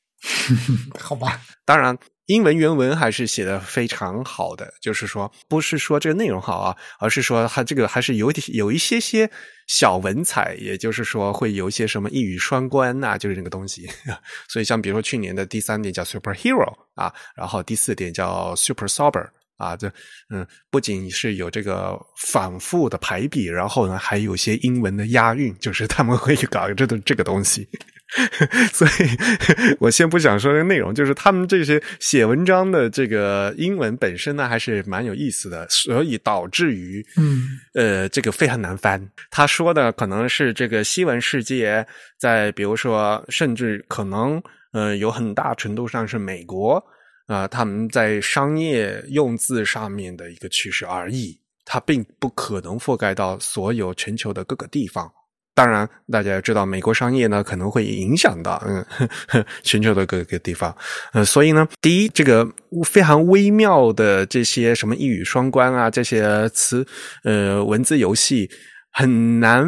[1.00, 1.98] 好吧，当然。
[2.28, 9.30] 英文原文还是写的非常好的，就是说，不是说这个内容好啊，而是说它这个还是有点有一些些
[9.68, 13.88] 小文采，也就是说会有一些什么一语双关呐，就是那个东西。
[14.50, 19.88] 所以像比如说去年的第三点叫 superhero 啊，然后第四点叫 super sober 啊，这
[20.30, 27.70] 嗯，不仅是有这个反复的排比，然后呢，还有些英文的押韵，就是他们会搞这个这个东西。
[28.72, 39.02] 所以，我先不想说这个内容，就是他们这些写文章的这个英文本身呢，还是蛮有意思的，所以导致于，嗯，呃，这个非常难翻。
[39.32, 41.86] 他说的可能是这个西文世界，
[42.20, 44.42] 在比如说，甚至可能，
[44.72, 46.82] 呃，有很大程度上是美国
[47.26, 55.12] 啊，他们在商业用字上面的一个趋势而已，它并不可能覆盖到所有全球的各个地方。
[55.56, 58.86] 当然，大家要知道，美国商业呢可能会影响到嗯
[59.64, 60.76] 全球的各个地方，
[61.14, 62.46] 呃，所以呢，第一，这个
[62.84, 66.86] 非常微妙的这些什么一语双关啊，这些词，
[67.24, 68.50] 呃，文字游戏
[68.92, 69.66] 很难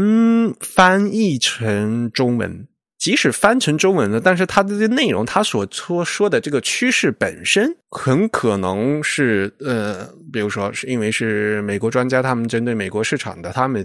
[0.60, 2.68] 翻译成中文。
[3.08, 13.82] 即使翻成中文的，但是它的这内容，它所说说的这个趋势本身，很可能是呃，比如说是因为是美国专家他们针对美国市场的，他们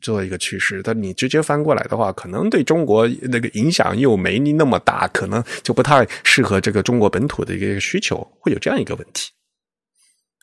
[0.00, 9.30] 做一个趋势，但你直接翻过来的话，可能对中国那个影响又没你那么大，可能就不太适合这个中国本土的一个需求，会有这样一个问题。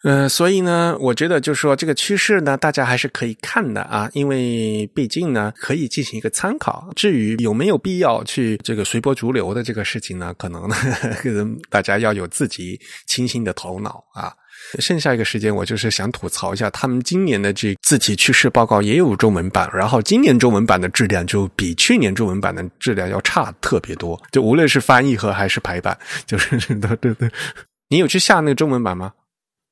[0.03, 6.89] 呃，所以呢，我觉得就是说这个趋势呢，大家还是可以看的啊，因为毕竟呢，可以进行一个参考。
[6.93, 12.77] 至于有没有必要去这个随波逐流的这个事情呢，可能呢呵呵， 大家要有自己
[13.07, 14.33] 清醒的头脑啊。
[14.79, 27.31] 剩下一个时间，我就是想吐槽一下，他们今年的这字体趋势报告也有中文版，然后今年中文版的质量就比去年中文版的质量要差特别多，就无论是翻译和还是排版，就是 对对对。
[27.89, 29.13] 你有去下那个中文版吗？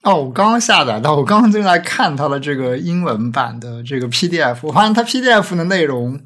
[0.04, 6.20] 哦，我刚刚下载到，我刚刚正在看它的这个英文版的这个 PDF，我发现它 PDF 的内容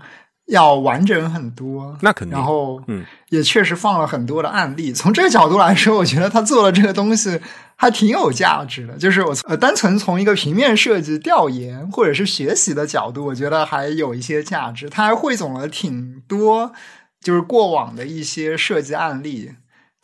[0.47, 1.97] 要完整很多。
[2.01, 2.38] 那肯定。
[2.38, 4.93] 然后，嗯，也确实放了很多的案例。
[4.93, 7.38] 从这个角度来说，我觉得他做的这个东西
[7.76, 8.97] 还挺有价值的。
[8.97, 14.89] 就是我呃，单纯从一个平面设计调研或者是学习的角度，我觉得还有一些价值。
[14.89, 16.71] 他还汇总了挺多，
[17.21, 19.51] 就是过往的一些设计案例。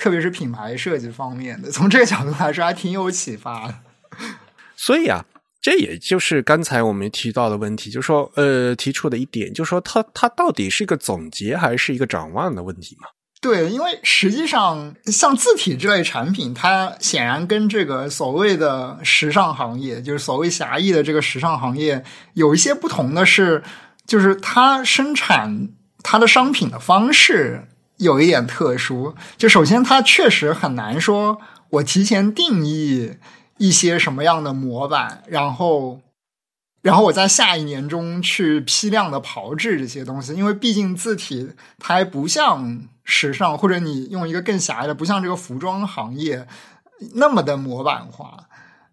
[0.02, 3.76] 特别是品牌设计方面的，从这个角度来说，还挺有启发的。
[4.76, 5.24] 所以啊，
[5.62, 13.10] 这也就是刚才我们提到的问题，就是说，呃，提出的一点，就是说，它它到底是一个总结还是一个展望的问题嘛？
[13.42, 23.62] 对，因为实际上，像字体这类产品，它显然跟这个所谓的时尚行业，就是所谓狭义的这个时尚行业，有一些不同的是，
[24.08, 25.70] 就是它生产
[26.02, 27.68] 它的商品的方式。
[28.02, 31.40] 有一点特殊，就首先它确实很难说，
[31.70, 33.14] 我提前定义
[33.58, 36.02] 一些什么样的模板，然后，
[36.82, 46.48] 然后我在下一年中去批量的炮制这些东西，因为毕竟字体它还不像时尚，或者你用一个更狭义的，不像这个服装行业
[47.14, 48.46] 那么的模板化。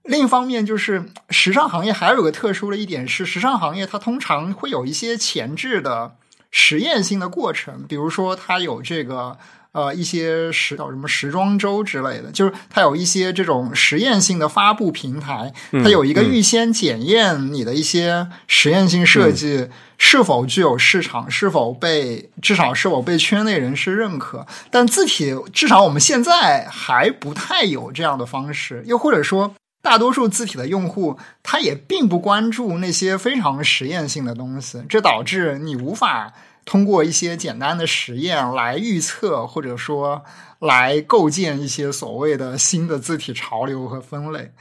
[0.03, 6.17] 另一方面，就是时尚行业还有个特殊的一点是，时尚行业它通常会有一些前置的。
[6.51, 9.37] 实验性的过程，比如说它有这个
[9.73, 19.69] 呃一些时叫什么时装周之类的，就是它有一些这种实验性的发布平台，它有一个预先检验你的一些实验性设计
[19.99, 24.47] 是否具有市场，是否被至少是否被圈内人士认可。
[24.71, 29.55] 但字体至少我们现在还不太有这样的方式，又或者说。
[29.81, 36.33] 大多数字体的用户，他也并不关注那些非常实验性的东西，这导致你无法
[36.65, 40.23] 通过一些简单的实验来预测，或者说
[40.59, 44.53] 来构建一些所谓的新的字体潮流和分类。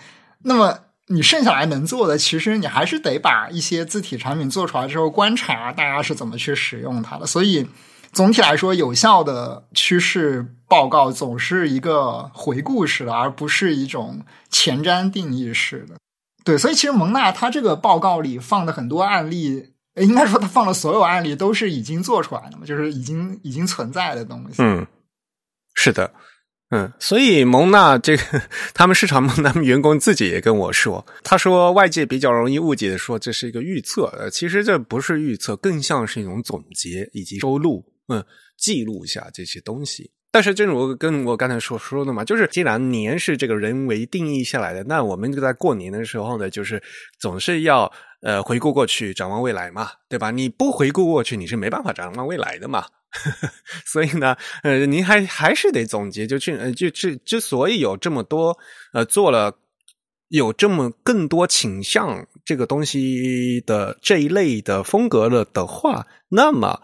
[0.44, 7.26] 那么，你剩下来能做的，其实你还是得把一些字体产品做出来之后，观察大家是怎么去使用它的。
[7.26, 7.68] 所以。
[8.18, 15.98] 总体来说，有效的趋势报告总是一个回顾式的，而不是一种前瞻定义式的。
[16.44, 24.64] 对，所以其实蒙纳他这个报告里放的很多案例，应该说他放的所有案例都是已经做出来的嘛，就是已经已经存在的东西。
[24.64, 24.88] 嗯，
[25.76, 26.12] 是的，
[26.72, 28.42] 嗯，所以蒙纳这个
[28.74, 37.86] 他们市场蒙他们员工自己也跟我说，他说外界比较容易误解的说这是一个预测，呃，其实这不是预测，更像是一种总结以及收录。
[38.08, 38.24] 嗯，
[38.58, 40.12] 记录一下这些东西。
[40.30, 46.84] 但是，正如跟我刚才所说的嘛，就是既然年是这个人为定义下来的，那我们就在过年的时候呢，就是
[47.18, 47.92] 总是要
[48.22, 50.30] 呃回顾过去，展望未来嘛，对吧？
[50.30, 52.86] 你不回顾过去，你是没办法展望未来的嘛。
[53.86, 58.56] 所以呢，呃，您还还是得总结，就去呃，就之之所以有这么多
[58.92, 59.58] 呃做了
[60.28, 66.80] 有这么更多倾向这个东西的这一类的风格了的话，那么。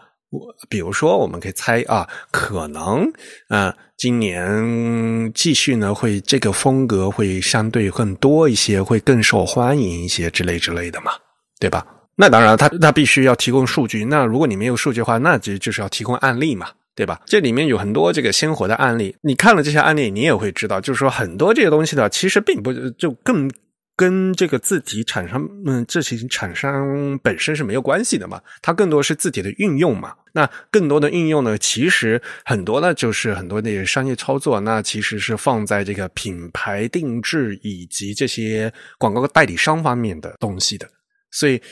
[0.68, 3.10] 比如说，我们可以猜啊，可能
[3.48, 11.12] 啊，今年继续呢，会这个风格会相对更多一些，会更受欢迎一些之类之类的嘛，
[11.58, 11.86] 对吧？
[12.16, 14.04] 那当然，他他必须要提供数据。
[14.04, 17.20] 那如果你没有数据的话，那就就是要提供案例嘛，对吧？
[17.26, 23.50] 这里面有很多这个鲜活的案例，你看了这些案例，你也会知道，就是说很多这些东西呢，其实并不就更。
[23.96, 30.16] 跟这个字体产生，嗯，字体产生本身是没有关系的嘛，它更多是字体的运用嘛。
[30.32, 40.88] 那更多的运用呢，其实很多呢，就是很多那些商业操作，那其实是放在这个品牌定制以及这些广告代理商方面的东西的。
[41.30, 41.62] 所以，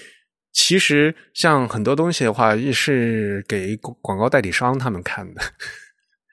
[0.53, 5.43] 其实像很多东西的话，也是给广告代理商他们看的。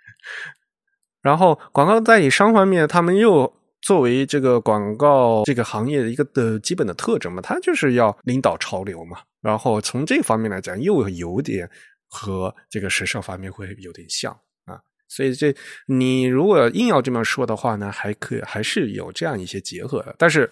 [1.24, 3.59] 然后，广告代理商方面，他们又。
[3.82, 9.20] 作为这个广告这个行业的一个的基本的特征嘛，它就是要领导潮流嘛。
[9.42, 11.70] 然后从这方面来讲，又有点
[12.08, 14.32] 和这个时尚方面会有点像
[14.66, 14.78] 啊。
[15.08, 15.56] 所以这
[15.88, 20.14] 你如果硬要这么说的话呢，还可还是有这样一些结合的。
[20.18, 20.52] 但是，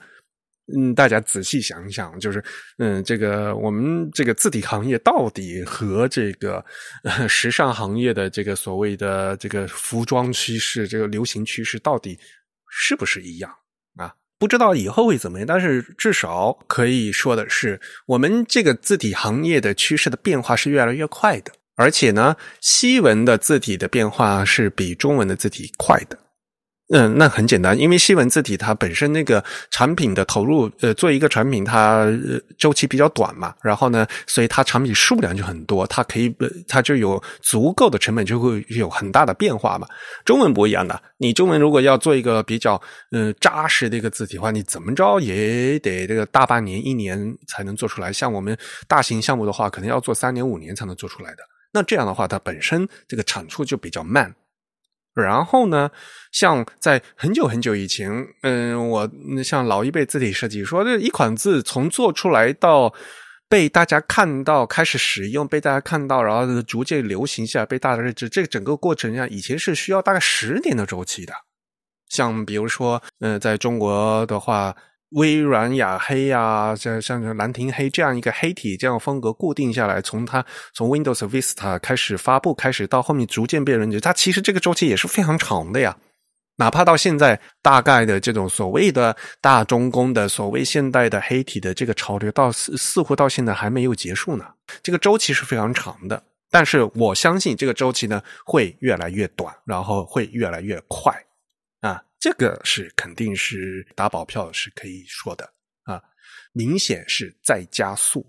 [0.73, 2.43] 嗯，大家仔细想想，就是
[2.77, 6.63] 嗯，这个我们这个字体行业到底和这个
[7.27, 12.17] 时尚行业的这个所谓的这个服装趋势、这个流行趋势到底？
[12.79, 13.51] 是不是一样
[13.95, 14.13] 啊？
[14.37, 26.19] 不知道以后会怎么样，但是至少可以说的是，我们这个字体行业的趋势的变化是越来越快的，而且呢，西文的字体的变化是比中文的字体快的。
[26.89, 32.07] 嗯，那很简单，因为西文字体它本身那个产品的投入，呃，做一个产品它
[32.57, 36.33] 周期比较短嘛，然后呢，所以它产品数量就很多，它可以，
[36.65, 39.85] 它就有足够的成本，就会有很大的变化嘛。
[40.23, 42.81] 中文不一样的，你中文如果要做一个比较
[43.11, 48.13] 嗯扎实的一个字体的话，你怎么着也得这个大半年、一年才能做出来。
[48.13, 48.57] 像我们
[48.87, 51.39] 大型项目的话，可能要做三年、五年才能做出来的。
[51.73, 54.33] 那这样的话，它本身这个产出就比较慢。
[55.23, 55.89] 然后呢，
[56.31, 58.11] 像在很久很久以前，
[58.41, 59.09] 嗯，我
[59.43, 62.93] 像老一辈字体设计说，这一款字从做出来到
[63.49, 71.33] 被大家看到、开始使用、被大家看到，然后逐渐流行下、被大家认知，这个整个过程上，以前是需要大概十年的周期的。
[72.09, 74.75] 像比如说，嗯，在中国的话。
[75.11, 85.97] 微软雅黑呀，像像兰亭黑这样一个黑体这样风格固定下来，从它从 Windows Vista 开始发布开始，到后面逐渐被人知，它其实这个周期也是非常长的呀。
[86.59, 94.43] 哪怕到现在，大概的这种所谓的大中工的所谓现代的黑体的这个潮流，到似似乎到现在还没有结束呢。
[94.81, 101.13] 这个周期是非常长的，但是我相信这个周期呢会越来越短，然后会越来越快。
[102.19, 105.47] 这个是肯定是打保票是可以说的
[105.83, 106.01] 啊，
[106.51, 108.25] 明显是在加速。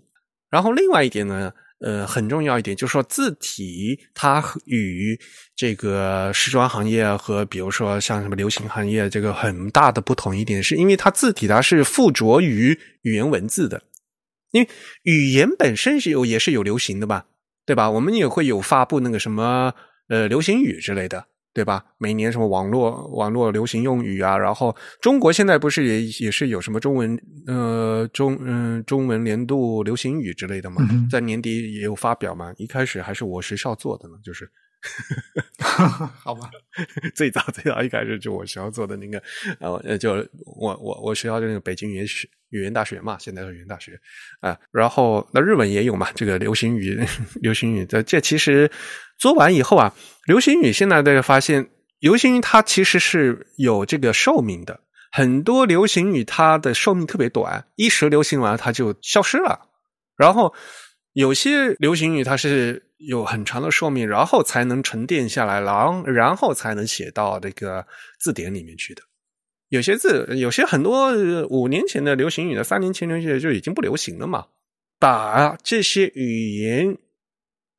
[0.49, 5.19] 然后另外一点呢，呃，很重要一点就是说字体它与
[5.55, 13.81] 这个时装行业和比如说像什么流行行业这个很大的不同一点，是因为它字体它是附着于语言文字的，
[14.51, 14.69] 因为
[15.03, 17.25] 语言本身是有也是有流行的吧，
[17.65, 17.89] 对吧？
[17.89, 19.73] 我们也会有发布那个什么。
[20.11, 21.83] 呃流行语之类的，对吧？
[21.97, 32.53] 每年什么网络网络流行用语啊，然后中国现在不是也也是有什么中文呃中嗯中文年度流行语之类的嘛，在年底也有发表嘛。
[32.57, 34.49] 一开始还是我学校做的呢，就是。
[36.23, 36.49] 好吧，
[37.13, 39.21] 最早最早一开始就我学校做的那个，
[39.59, 40.13] 呃，就
[40.57, 43.99] 我我我学校就那个北京语言学语言大学嘛，现在是语言大学
[44.39, 44.57] 啊。
[44.71, 46.97] 然后那日本也有嘛，这个流行语
[47.41, 48.71] 流行语这这其实
[49.17, 49.93] 做完以后啊，
[50.27, 51.69] 流行语现在大家发现，
[51.99, 54.79] 流行语它其实是有这个寿命的，
[55.11, 59.67] 很多流行语它的寿命特别短，一时流行完它就消失了。
[60.15, 60.53] 然后
[61.13, 62.85] 有些流行语它是。
[62.99, 67.85] 有很长的寿命，然后才能沉淀下来，然然后才能写到这个
[68.19, 69.01] 字典里面去的。
[69.69, 71.11] 有些字，有些很多
[71.47, 74.45] 五年前的流行语的，三年前流行语就已经不流行了嘛。
[74.99, 76.97] 把这些语言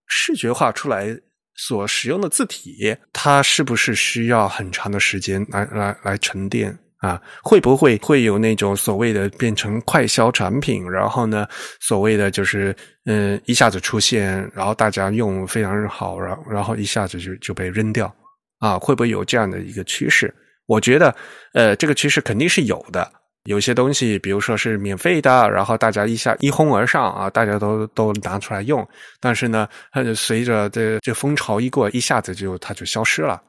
[0.07, 1.21] 视觉化出来
[1.55, 6.79] 所使用的字体，它是不是需要很长的时间来来来沉淀？
[7.01, 10.89] 啊，会不会会有那种所谓的变成快消产品？
[10.91, 11.47] 然后呢，
[11.81, 12.77] 所谓的就是
[13.07, 18.15] 嗯，一下子出现，然后大家用非常好，然然后一下子就就被扔掉
[18.59, 18.79] 啊？
[18.79, 20.35] 会不会有这样的一个趋势？
[20.67, 21.15] 我觉得，
[21.55, 23.11] 呃，这个趋势肯定是有的。
[23.45, 28.87] 有些东西，比如说是免费的，然后大家一下一哄而上啊，大家都都拿出来用。
[29.19, 33.41] 但是呢，它就随着这这风潮一过，一下子就它就消失了，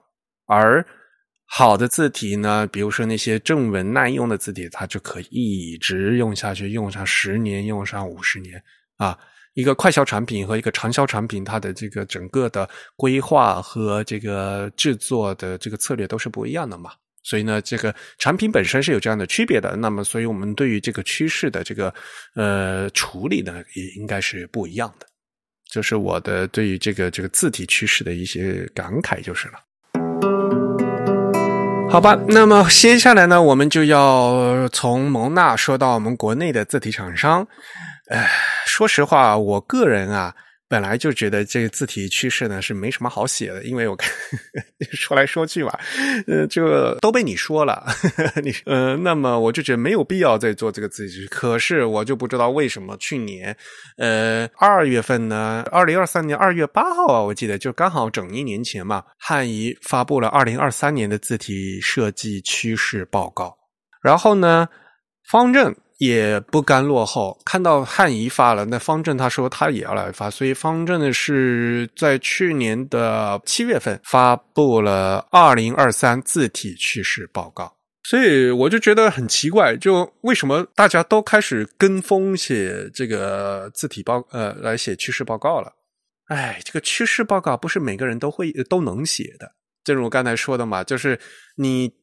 [0.48, 0.86] 而。
[1.54, 8.64] 好的字体呢，比如说那些正文耐用的字体，它就可以一直用下去，用上十年，用上五十年
[8.96, 9.18] 啊。
[9.54, 16.92] 一个快销产品和一个长销产品，它的这个整个的规划和这个制作的这个策略都是不一样的嘛。
[17.22, 19.76] 所以呢，这个产品本身是有这样的区别的。
[19.76, 21.94] 那么，所以我们对于这个趋势的这个
[22.34, 25.06] 呃处理呢，也应该是不一样的。
[25.70, 29.56] 就是我的对于这个这个字体趋势的一些感慨就是了。
[31.92, 37.46] 好吧，那么接下来呢，我们就要从蒙娜说到我们国内的字体厂商。
[38.08, 38.30] 哎，
[38.66, 40.34] 说实话，我个人啊。
[40.72, 44.10] 本来就觉得这个字体趋势呢是没什么好写的，因为我看
[44.94, 45.78] 说来说去吧，
[46.28, 47.86] 呃，就都被你说了，
[48.42, 51.28] 你呃，那么我就觉得没有必要再做这个字体。
[51.28, 53.54] 可是我就不知道为什么去年，
[53.98, 63.54] 呃，二月份呢，二零二三年二月八号啊，我记得就刚好整一年前嘛，汉仪发布了二零二三年的字体设计趋势报告，
[64.02, 64.70] 然后呢，
[65.30, 65.76] 方正。
[66.02, 77.72] 也不甘落后，看到汉仪发了，那方正他说他也要来发，所以方正呢是在去年的七月份发布了二零二三字体趋势报告，
[78.02, 85.72] 所以我就觉得很奇怪，就为什么大家都开始跟风写这个字体报呃来写趋势报告了？
[86.30, 89.52] 哎，这个趋势报告不是每个人都会都能写的，
[89.84, 91.20] 正如我刚才说的嘛，就是
[91.58, 91.94] 你。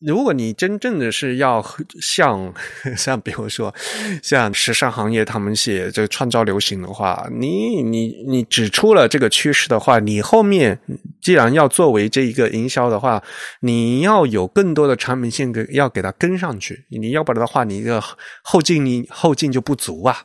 [0.00, 1.64] 如果你真正的是要
[2.00, 2.54] 像
[2.96, 3.74] 像比如说
[4.22, 10.78] 像时尚行业他们写这创造流行的话，你你你指出了这个趋势的话，你后面
[11.20, 13.22] 既然要作为这一个营销的话，
[13.60, 18.00] 你要有更多的产品线给要给它跟上去，你要不然的话，你的
[18.42, 20.22] 后劲你后劲就不足啊。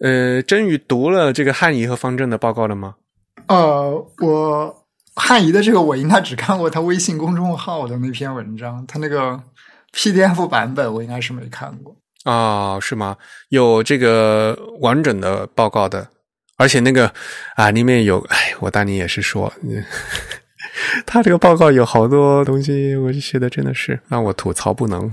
[0.00, 2.94] 呃，真宇读了这个汉仪和方正的报告了吗？
[3.46, 4.81] 呃，我。
[5.14, 9.38] 汉仪的这个我应该只看过他微信公众号的那篇文章，他那个
[9.94, 11.94] PDF 版本我应该是没看过
[12.24, 12.78] 啊？
[12.80, 13.16] 是吗？
[13.50, 16.08] 有这个完整的报告的，
[16.56, 17.12] 而且那个
[17.56, 19.52] 啊里面有，哎，我当年也是说。
[21.04, 25.10] 他这个报告有好多东西，我就写的真的是让我吐槽不能。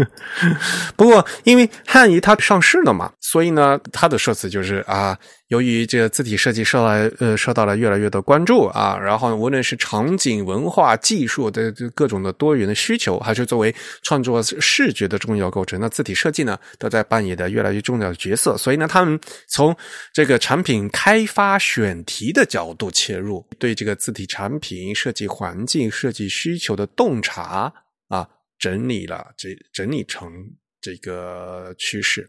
[0.94, 5.16] 不过，因为汉仪它上市了嘛，所以呢，它的说辞就是啊，
[5.48, 6.88] 由于这个字体设计受到
[7.18, 18.56] 呃受到了越来越多关注啊，然后无论是场景、文化、技术的各种的多元的需求，还是作为创作视觉的重要构成，那字体设计呢，都在扮演的越来越重要的角色。
[18.56, 19.76] 所以呢，他们从
[20.12, 24.94] 这个产品开发选题的角度切入，对这个字体产品。
[24.94, 27.72] 设计环境、设计需求的洞察
[28.08, 28.26] 啊，
[28.58, 30.32] 整理了这整理成
[30.80, 32.28] 这个趋势。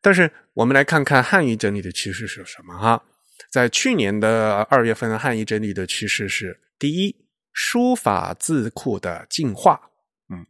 [0.00, 3.02] 但是我们来看看汉语整理的趋势是什么哈？
[3.50, 7.14] 在去年的二月份，汉语整理的趋势是：第一，
[7.52, 9.80] 书法字库的进化。
[10.28, 10.46] 嗯，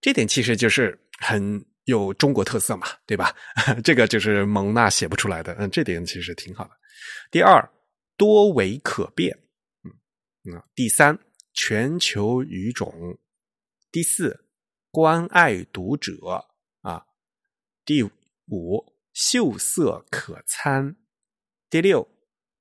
[0.00, 3.34] 这点其实就是很有中国特色嘛，对吧？
[3.84, 5.54] 这个就是蒙娜写不出来的。
[5.58, 6.70] 嗯，这点其实挺好的。
[7.30, 7.62] 第二，
[8.16, 9.36] 多维可变。
[10.44, 11.18] 嗯第三，
[11.52, 12.88] 全球语种；
[13.90, 14.38] 第四，
[14.90, 16.14] 关爱读者
[16.80, 17.02] 啊；
[17.84, 18.10] 第五
[18.50, 20.96] 五，秀色可餐；
[21.70, 22.08] 第六，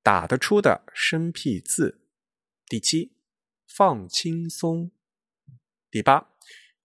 [0.04, 2.00] 打得出的生僻字；
[2.68, 3.14] 第七，
[3.68, 4.92] 放轻松。
[5.90, 6.28] 第八，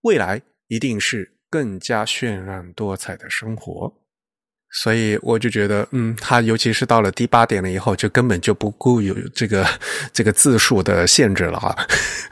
[0.03, 4.01] 未来一定是更加绚烂多彩的生活。
[4.75, 9.67] 所以我就觉得，嗯，他尤其是到了第八点了以后，就根本就不顾有这个
[10.15, 11.77] 这个字数的限制了啊，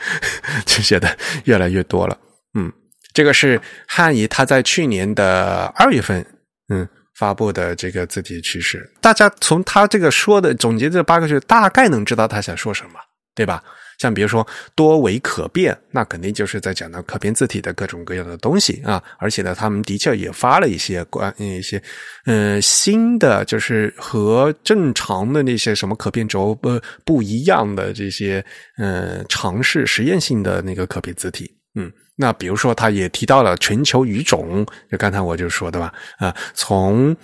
[0.64, 2.18] 就写的越来越多了。
[2.54, 2.72] 嗯，
[3.12, 6.24] 这个是汉仪他在去年的二月份，
[6.70, 8.90] 嗯，发布的这个字体趋势。
[9.00, 12.92] 大家从他这个说的总结这八个句，大概能知道他想说什么，
[13.34, 13.62] 对吧？
[13.98, 19.02] 像比如说多维可变，那肯定就是在讲到可变字体的各种各样的东西啊。
[19.18, 21.82] 而且呢，他们的确也发了一些关一些
[22.24, 28.42] 嗯新的，就是和正常的那些什么可变轴不不一样的这些
[28.78, 31.54] 嗯尝试实验性的那个可变字体。
[31.74, 37.16] 嗯，那比如说他也提到了全球语种，就刚才我就说的吧啊，从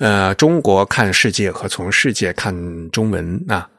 [0.00, 2.52] 呃中国看世界和从世界看
[2.90, 3.70] 中文啊。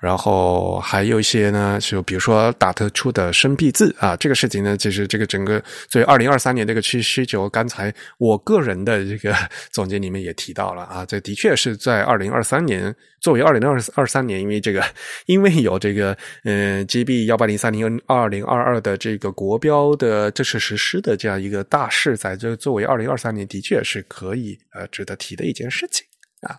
[0.00, 9.34] 然后还有一些呢，就比如说打特出的生僻字啊，这个事情呢，其实这个整个作为二零二三年这个需需求，刚才我个人的这个
[9.70, 14.84] 总结里面也提到了啊，这的确是在二零二三年作为二零二二三年，因为这个
[15.26, 26.06] 因为有这个嗯 GB 幺八零三零二零二二的这个国标的正式实施的这样一个大事，在这作为二零二三年的确是可以呃值得提的一件事情
[26.40, 26.58] 啊，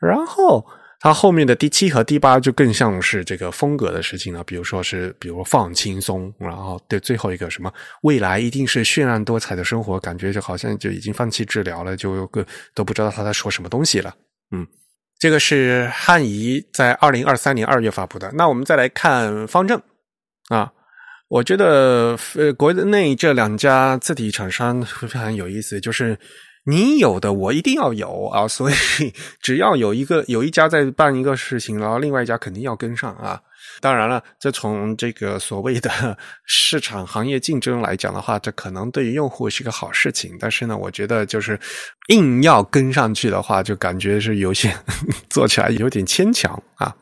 [0.00, 0.64] 然后。
[1.02, 7.72] 它后面的第七和第八就更像是这个风格的事情了，比如说是，比如放轻松，然后对最后一个什么
[8.02, 12.44] 未来一定是绚烂多彩的生活，感觉就好像就已经放弃治疗了，就个
[12.74, 14.14] 都不知道他在说什么东西了。
[14.54, 14.66] 嗯，
[15.18, 18.30] 这个是汉仪在二零二三年二月发布的。
[18.34, 19.80] 那我们再来看方正
[20.50, 20.70] 啊，
[21.28, 26.18] 我觉得呃国内这两家字体厂商非常有意思，就是。
[26.64, 28.74] 你有的我一定要有啊， 所以
[29.40, 33.40] 只要有一个有一家在办一个事情，然后另外一家肯定要跟上啊。
[33.80, 40.36] 当然了，这从这个所谓的市场行业竞争来讲的话，这可能对于用户是个好事情。
[40.38, 41.58] 但是呢，我觉得就是
[42.08, 44.74] 硬要跟上去的话，就感觉是有些
[45.30, 46.94] 做起来有点牵强啊。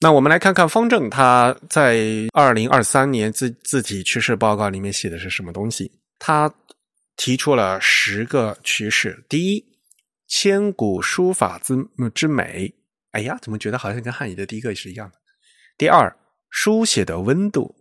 [0.00, 2.04] 那我们来看看方正他在
[2.34, 6.52] 二零二三年自自己趋势报告里面写的是什么东西，他。
[7.16, 9.64] 提出了十个趋势：第一，
[10.26, 11.74] 千古书法之
[12.14, 12.74] 之美。
[13.12, 15.16] 哎呀，怎么觉得好像跟汉语的第一个是一样的？
[15.78, 16.14] 第二，
[16.50, 17.74] 书写的温度；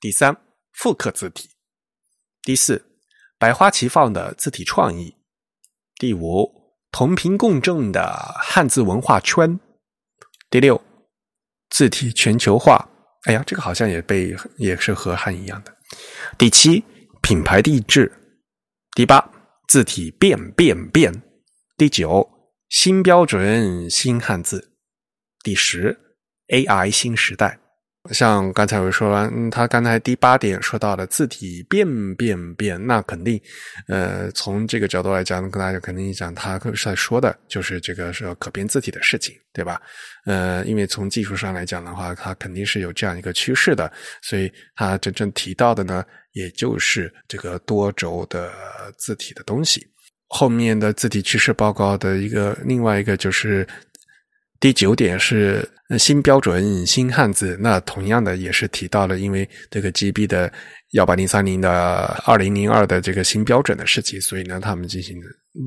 [0.00, 0.36] 第三，
[0.72, 1.48] 复刻字体；
[2.42, 2.84] 第四，
[3.38, 5.14] 百花齐放的字体创意；
[5.96, 6.50] 第五，
[6.90, 9.56] 同频共振的汉字文化圈；
[10.50, 10.82] 第六，
[11.70, 12.88] 字体全球化。
[13.24, 15.72] 哎呀，这个好像也被也是和汉一样的。
[16.36, 16.82] 第七，
[17.22, 18.10] 品牌地质。
[19.00, 19.30] 第八，
[19.66, 21.10] 字体变变变；
[21.78, 22.28] 第九，
[22.68, 24.58] 新标准新汉字；
[25.42, 25.98] 第十
[26.48, 27.58] ，AI 新时代。
[28.12, 33.40] 像刚才我说完，他刚才第八点说到的字体变变变，那肯定，
[33.88, 39.80] 呃，从这个角度来讲，跟大家肯定讲，他是在说的就是这个是可变字体的事情，对吧？
[40.26, 43.90] 呃，因为从技术上来讲的话，它肯定是有这样一个趋势的，
[44.22, 48.52] 所以他真正提到的呢，也就是这个多轴的
[48.98, 49.86] 字体的东西。
[50.28, 53.66] 后面的字体趋势报告的一个另外一个就是。
[54.62, 55.66] 第九点是
[55.98, 60.52] 新标准新汉字，那同样的也是提到了，因为这个 GB 的
[60.92, 65.16] 幺八零三零的二零零二的这个新标准的事情，所以呢，他们进行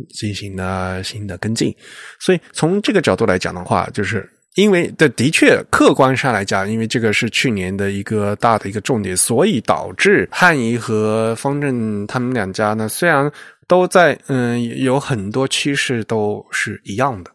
[0.09, 1.76] 进行了新的跟进。
[2.19, 13.30] 所以从这个角度来讲的话，就是因为的的确客观上来讲，因为这个是去年的一个大的一个重点，所以导致汉仪和方正他们两家呢，虽然
[13.67, 17.32] 都在嗯有很多趋势都是一样的。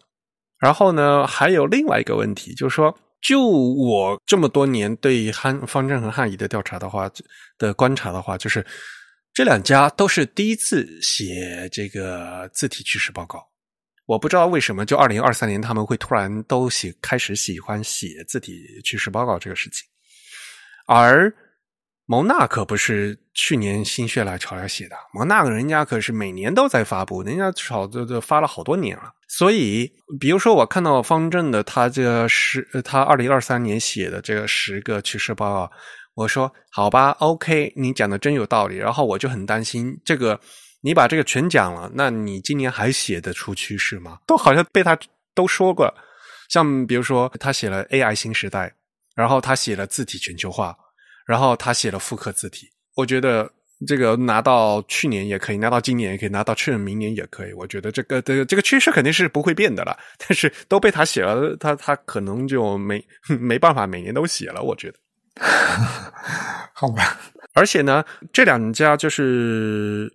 [0.58, 7.10] 然后呢，还有另外一个问题，就是说，就我这么多年对汉方正和汉仪的调查的话，
[7.56, 8.64] 的观察的话，就是
[9.32, 13.46] 这两家都是第一次写这个字体趋势报告。
[14.06, 19.86] 我不知道为什么，就二零二三年他们会突然都写开始喜欢写字体趋势报告这个事情，
[20.86, 21.32] 而。
[22.10, 29.12] 蒙娜可不是去年心血来潮来写的，蒙娜人家可是每年都在发布，人家炒都都发了好多年了。
[29.28, 35.70] 所以，比如说我看到方正的他这十，他二零二三年写的这个十个趋势报告，
[36.14, 38.78] 我说好吧，OK，你讲的真有道理。
[38.78, 40.40] 然后我就很担心，这个
[40.80, 44.18] 你把这个全讲了，那你今年还写得出趋势吗？
[44.26, 44.98] 都好像被他
[45.34, 45.94] 都说过，
[46.48, 48.72] 像比如说他写了 AI 新时代，
[49.14, 50.74] 然后他写了字体全球化。
[51.28, 52.66] 然后他写了复刻字体，
[52.96, 53.46] 我觉得
[53.86, 57.52] 这个拿到去年也可以，拿到今年也可以，拿到去年明年也可以。
[57.52, 59.94] 我觉得这个这个这个趋势肯定是不会变的了。
[60.16, 63.04] 但是都被他写了，他他可能就没
[63.38, 64.62] 没办法每年都写了。
[64.62, 64.98] 我觉得，
[66.72, 67.20] 好吧。
[67.52, 68.02] 而且呢，
[68.32, 70.10] 这两家就是，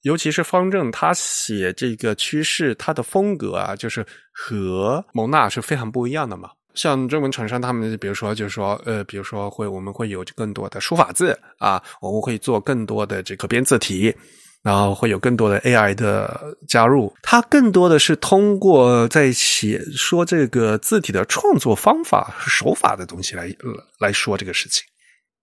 [0.00, 6.50] 尤其是方正，他写这个趋势，他的风格啊，就是和蒙娜是非常不一样的嘛。
[6.74, 14.14] 像中文厂商，他们比如说，就是说，呃，比如说会我们会有更多的书法字啊，我们会做更多的这个编字体，
[14.62, 17.14] 然后会有更多的 AI 的加入。
[17.22, 23.54] 它更多的是通过在写说这个字体的创作方法、手法的东西来
[23.98, 24.84] 来说这个事情。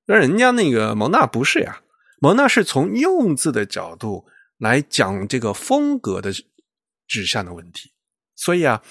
[0.05, 1.80] 那人家那个蒙娜不是呀，
[2.19, 4.25] 蒙娜是从用字的角度
[4.57, 6.32] 来讲这个风格的
[7.07, 7.91] 指向的问题，
[8.36, 8.82] 所以啊。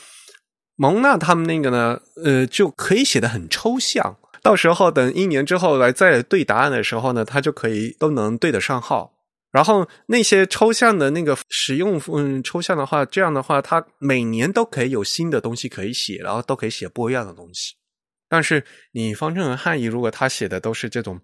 [0.80, 4.16] 蒙娜他们那个呢，呃，就可以写的很抽象。
[4.42, 9.12] 到时候等一年之后来再对答案的时候呢，他就可以都能对得上号。
[9.50, 17.74] 然后那些抽象的那个使用，嗯，抽象的话，这样的话，他每年都可以有新的东西可以写，然后都可以写不一样的东西。
[18.28, 21.20] 但是你方正和汉译，如果他写的都是这种。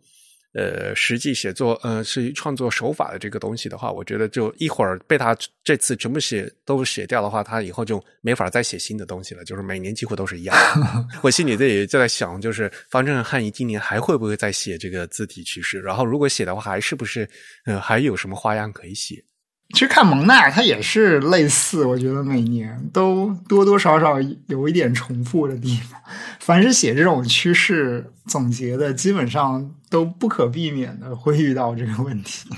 [0.54, 9.44] 呃，实际写作，呃，是创作手法的这个东西的话，我觉得就一会儿被他这次全部写都写掉的话，他以后就没法再写新的东西了。
[9.44, 10.56] 就是每年几乎都是一样。
[11.22, 15.80] 我心里这里就在想，就是方正汉仪今年还会不会再写这个字体趋势？
[15.80, 17.28] 然后如果写的话，还是不是，
[17.66, 19.22] 呃，还有什么花样可以写？
[19.70, 26.00] 其实看蒙娜，它也是类似，我觉得每年都多多少少有一点重复的地方。
[26.38, 32.48] 凡是写这种趋势总结的，基本上都不可避免的会遇到这个问题。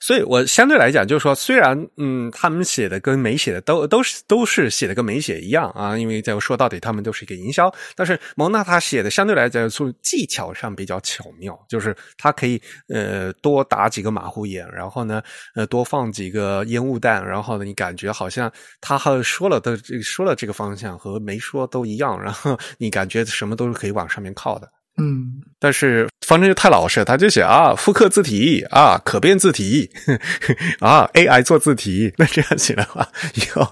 [0.00, 7.72] 所以，我相对来讲，就是说，虽然，嗯，他们写的跟没写的都都是都是写的跟没写一样啊，因为在说到底，他们都是一个营销。
[7.94, 15.22] 但是蒙娜他写的相对来讲，从技巧上比较巧妙，就是他可以呃多打几个马虎眼，然后呢，
[15.54, 24.70] 呃多放几个烟雾弹，然后呢，你感觉好像他和说了的说了这个方向和没说都一样，然后你感觉什么都是可以往上面靠的。
[24.98, 29.90] 嗯，但是方正就太老实，他就写啊，复刻字体啊，可变字体
[30.80, 33.70] 啊，AI 做字体，那这样写的话，以后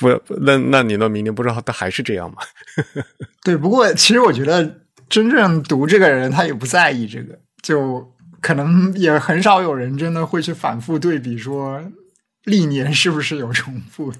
[0.00, 2.38] 不那那你那明年不知道他还是这样吗？
[3.44, 8.04] 对，不过其实我觉得真正读这个人，他也不在意这个，就
[8.40, 11.80] 可能也很少有人真的会去反复对比说
[12.44, 14.12] 历年是不是有重复。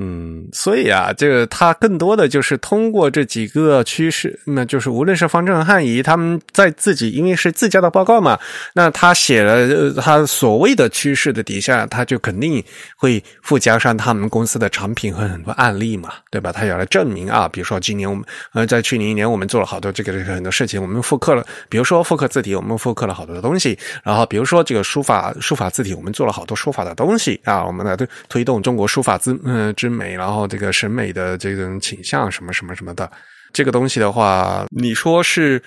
[0.00, 8.38] 嗯，所以啊，这个他更多的就是通过这几个趋势，那就是无论是方正汉仪他们在自己，因为是自家的报告嘛，
[8.74, 12.62] 那他写了他所谓的趋势的底下，他就肯定
[12.94, 16.52] 会附加上他们公司的产品和很多案例嘛，对吧？
[16.52, 27.96] 他要来证明啊，比如说今年我们呃，在去年一年我们做了好多这个这个很多事情，我们复刻了，比如说复刻字体，我们复刻了好多的东西，然后比如说这个书法书法字体，我们做了好多书法的东西啊，我们来
[28.28, 29.87] 推动中国书法字嗯之。
[29.90, 33.10] 美，然后这个审美的这种倾向什么什么什么的，
[33.52, 35.62] 这个东西的话，你说是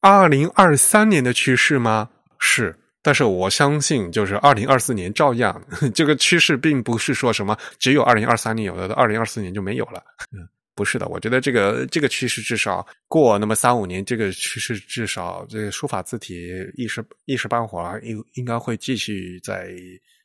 [0.00, 2.08] 二零二三年的趋势吗？
[2.38, 5.62] 是，但是我相信，就是二零二四年照样，
[5.94, 10.02] 这个趋势并不是说什么只有二零二三年有的，二零二四年就没有了。
[10.32, 19.70] 嗯，不是的，我觉得这个这个趋势至少过那么三五年，这个趋势至少这个书法字体一时一时半会儿应应该会继续在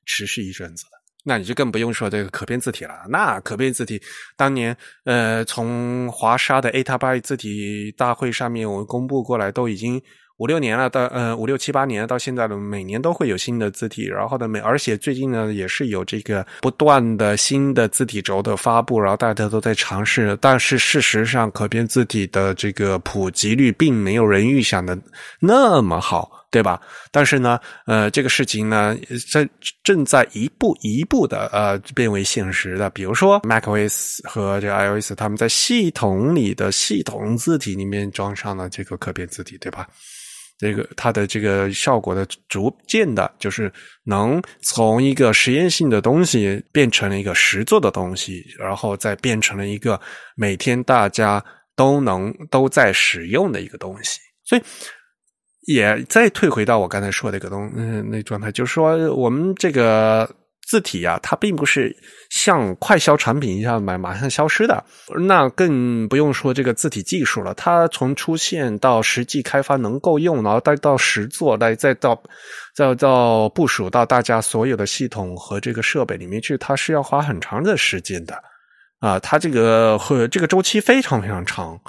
[0.05, 0.98] 持续一阵子的。
[1.25, 2.93] 那你就更不用说这个可变字体了。
[3.09, 4.01] 那可变字体，
[4.37, 10.01] 当年呃，从华沙的 A 塔巴字体大会上面我们公布过来，都已经
[10.37, 14.05] 五六年了，到呃五六七八年到现在的每年都会有新的字体。
[14.05, 20.37] 然后呢，每而且最近呢，也是有这个不断的新的字体轴的发布，然后大家都在尝试。
[20.39, 24.97] 但是事实上，可变字体的这个普及率并没有人预想的
[25.41, 26.38] 那么好。
[26.51, 26.81] 对吧？
[27.11, 28.97] 但是呢，呃，这个事情呢，
[29.31, 29.47] 在
[29.83, 32.89] 正在一步一步的呃变为现实的。
[32.89, 39.87] 比如说，macOS 和这个 iOS，他们在系统里的系统字体里面装上了这个可变字体，对吧？
[40.57, 43.71] 这个它的这个效果的逐渐的，就是
[44.03, 50.01] 能从一个实验性的东西变成了一个实做的东西，然后再变成了一个
[50.35, 51.43] 每天大家
[51.75, 54.61] 都能都在使用的一个东西，所以。
[55.67, 60.29] 也再退回到我刚才说的一个东，嗯，那状态，就是说，我们这个
[60.67, 61.95] 字体啊，它并不是
[62.29, 64.83] 像快消产品一样马马上消失的，
[65.27, 67.53] 那更不用说这个字体技术了。
[67.55, 72.19] 它从出现到实际开发能够用，然后再到实做，再再到
[72.75, 78.35] 再到部署到大家所有的系统和这个设备里面去，它是要花很长的时间的
[78.99, 81.79] 啊，它这个和这个周期非常非常长。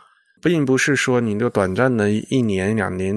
[0.42, 3.14] 并不是说你的短暂的一年两年，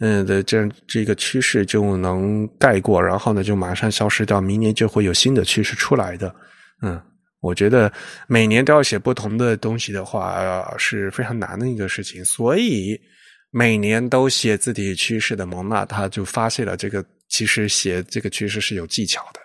[0.00, 6.34] 嗯的这样这个趋势就能盖过，然后呢就马上消失掉，明年就会有新的趋势出来的。
[6.82, 7.00] 嗯，
[7.40, 7.92] 我觉得
[8.26, 13.00] 每年都要写不同的东西的话是非常难的一个事情，所以
[13.50, 19.40] 每年都写字体趋势的蒙娜，他就发现了这个其实写这个趋势是有技巧的。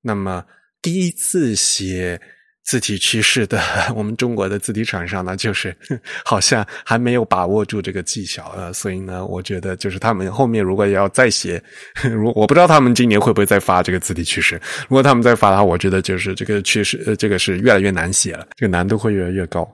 [0.00, 0.44] 那么
[0.80, 2.20] 第一次写。
[2.64, 3.60] 字体趋势的，
[3.96, 5.76] 我们中国的字体厂商呢，就是
[6.24, 11.62] 好像还没有把握住这个技巧呃，所以呢，我觉得就是他们后面如果要再写，
[12.14, 14.60] 如我不知道他们今年会不会再发这个字体趋势。
[14.88, 19.68] 如果他们再发的话，我觉得就是这个趋势，呃，这个是越来越难写了，这个难度会越来越高。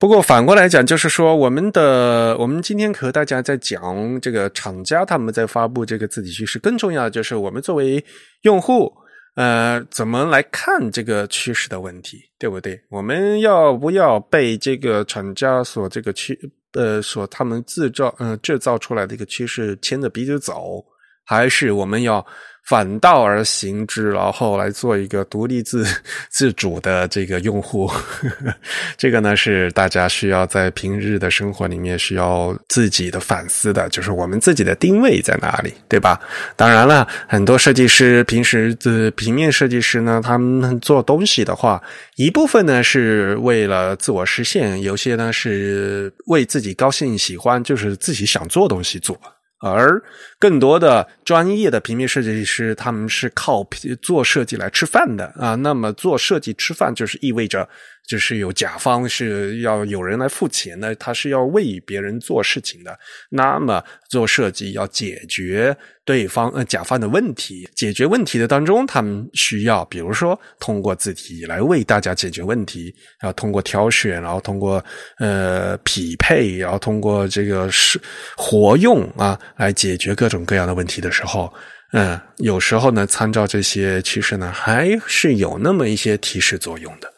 [0.00, 8.04] 不过反过来讲，就是说我们的我们今天和大家在讲这个厂家他们在发布这个字体趋势，更重要的就是我们作为
[8.42, 8.92] 用户。
[9.38, 12.80] 呃，怎么来看这个趋势的问题，对不对？
[12.88, 16.36] 我们要不要被这个厂家所这个趋
[16.72, 20.84] 呃所他们制造呃制造出来的一个趋势牵着鼻子走，
[21.24, 22.26] 还是我们要？
[22.68, 25.86] 反道而行之，然后来做一个独立自
[26.28, 27.90] 自主的这个用户，
[28.98, 36.20] 这个呢是大家需要在平日的生活里面需要自己的反思的，就是我们自己的定位在哪里，对吧？
[36.56, 41.82] 当然了，很多设计师平时的平面设计师呢，他们做东西的话，
[42.16, 49.18] 一部分呢是为了自我实现，有些呢是为自己高兴、喜欢，就是自己想做东西做。
[49.60, 50.02] 而
[50.38, 53.66] 更多的专业的平面设计师，他们是靠
[54.00, 55.54] 做设计来吃饭的啊。
[55.56, 57.68] 那么做设计吃饭，就是意味着。
[58.08, 62.98] 就是有甲方是要有人来付钱的，他是要为别人做事情的。
[63.28, 74.82] 那么做设计要解决对方呃甲方的问题，解决问题的当中，他们需要比如说通过字体来为大家解决问题，然后通过挑选，然后通过
[75.18, 78.00] 呃匹配，然后通过这个是
[78.38, 81.52] 活用啊来解决各种各样的问题的时候，
[81.92, 87.17] 嗯，有时候呢，参照这些趋势呢，还是有那么一些提示作用的。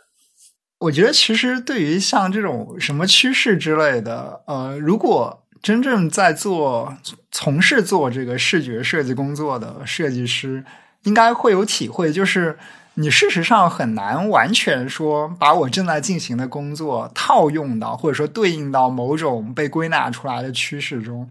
[0.80, 6.96] 我觉得其实对于像这种什么趋势之类的，呃，如果真正在做
[7.30, 10.64] 从事做这个视觉设计工作的设计师，
[11.02, 12.58] 应该会有体会，就是
[12.94, 21.28] 你事实上很难完全说把我正在进行的工作套用到或者说对应到某种被归纳出来的趋势中，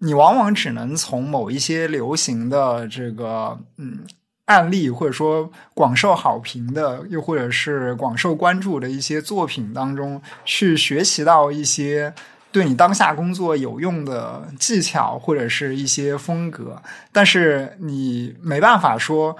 [0.00, 4.00] 你往往只能从某一些流行的这个嗯。
[4.48, 12.12] 案例或者说广受好评的，又或者是广受关注的一些作品当中，去学习到一些
[12.50, 19.36] 对你当下工作有用的技巧或者是一些风格，但是你没办法说。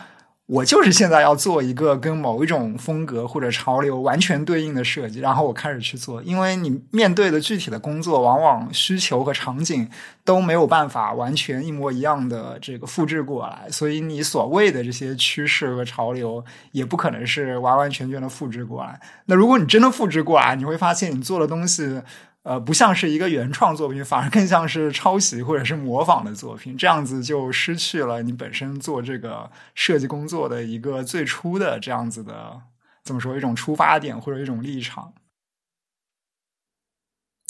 [0.48, 6.22] 我就是现在要做一个跟某一种风格或者潮流完全对应的设计，然后我开始去做。
[6.22, 9.86] 因为你面对的具体的工作，往往需求和场景
[10.24, 16.42] 都没有办法完全一模一样的这个复制过来，所以你所谓的这些趋势和潮流，
[16.72, 18.98] 也不可能是完完全全的复制过来。
[19.26, 22.00] 那如果你真的复制过来，你会发现你做的东西。
[22.48, 32.58] 呃，不像是一个原创作品，反而更像是抄袭或者是模仿的作品，这样子就失去了你本身做这个设计工作的一个最初的这样子的
[33.04, 35.12] 怎么说一种出发点或者一种立场。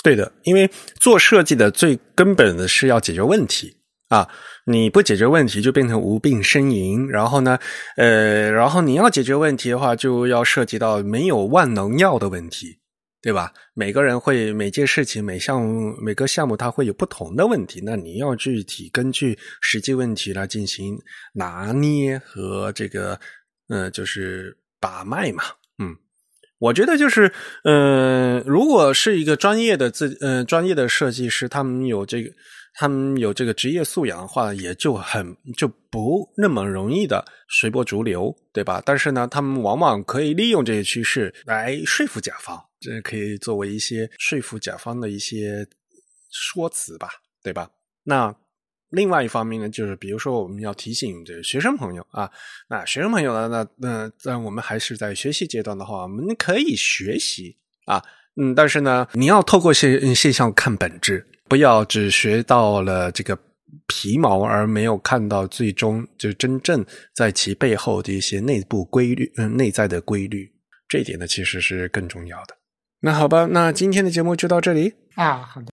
[0.03, 3.77] 对的，因为做设计的最根本的是要解决问题
[4.09, 4.29] 啊，
[4.65, 7.57] 你不解决问题就变成无病呻吟，然后呢，
[7.97, 12.81] 呃，然后你要解决问题的话，就要涉及到没有万能药的问题。
[13.29, 13.53] 对吧？
[13.75, 15.63] 每个人会每件事情、每项、
[16.01, 17.79] 每个项目，它会有不同的问题。
[17.85, 20.99] 那你要具体根据实际问题来进行
[21.35, 23.21] 拿捏和这个，
[23.69, 25.45] 呃，就是把脉嘛。
[25.79, 25.95] 嗯，
[26.59, 27.31] 我觉得就是，
[27.65, 32.31] 嗯，如果是一个专业的自，呃，专业的设计师，他们有这个。
[32.81, 38.81] 他们有这个职业素养的话，也就很就不那么容易的随波逐流，对吧？
[38.87, 45.67] 但是呢，他们往往可以利用这些趋势来说服甲方，这可以作为一些说服甲方的一些
[46.31, 47.09] 说辞吧，
[47.43, 47.71] 对吧？
[48.05, 48.35] 那
[48.91, 52.31] 另外一方面呢，就是比如说我们要提醒这学生朋友啊，
[52.69, 57.57] 那学生朋友呢，那那在我们还是在学习阶段的话，我们可以学习
[57.87, 58.03] 啊，
[58.41, 61.27] 嗯，但是呢，你要透过现现象看本质。
[61.49, 63.35] 不要只学到了这个
[63.87, 70.53] 皮毛，而没有看到最终就真正在其背后的一些内部规律，嗯，内在的规律。
[70.87, 72.58] 这一点呢，其实是更重要的。
[73.01, 75.37] 那好吧，那今天的节目就到这里啊。
[75.37, 75.69] 好的，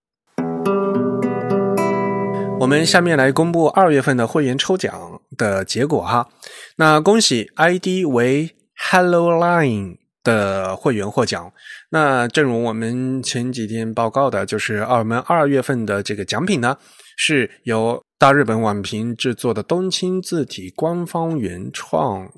[2.60, 6.30] 我们下面来公布二月份的会员抽奖的结果哈。
[6.78, 8.56] 那恭喜 ID 为
[8.92, 11.52] Hello Line 的会员获奖。
[11.90, 16.78] 那正如我们前几天报告的，就是我们二月份的这个奖品呢，
[17.18, 22.30] 是由大日本网评制作的东青字体官方原创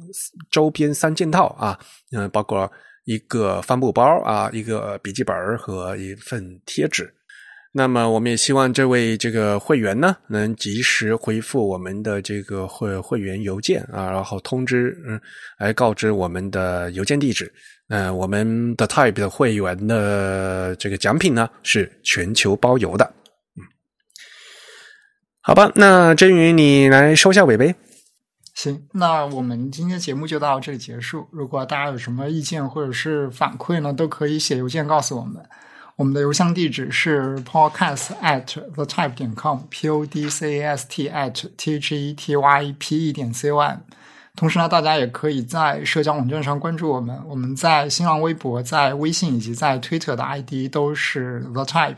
[0.50, 1.78] 周边三件套啊，
[2.16, 2.72] 嗯，包括
[3.08, 7.10] 一个帆布包啊，一个笔记本和一份贴纸。
[7.72, 15.20] 那么，我们也希望这位这个会员呢，能及时回复我们的这个会会员邮件啊，然后通知嗯，
[15.58, 17.50] 来告知我们的邮件地址。
[17.88, 23.06] 嗯，我们的 Type 的会员的这个奖品呢是全球包邮的。
[23.56, 23.64] 嗯，
[25.42, 27.74] 好吧，那真宇你来收下尾呗。
[28.58, 31.28] 行，那我们今天节目就到这里结束。
[31.30, 35.48] 如果大家有什么意见或者是反馈呢，都可以写邮件告诉我们。
[35.96, 41.96] 我们的邮箱地址是 podcast at the type 点 com，p o d c a s t at t h
[41.96, 43.78] e t y p e 点 c o m。
[44.36, 47.16] 同时呢，大家也可以在社交网站上关注我们。
[47.28, 51.98] 我们在新浪微博、在微信以及在 Twitter 的 ID 都是 the type。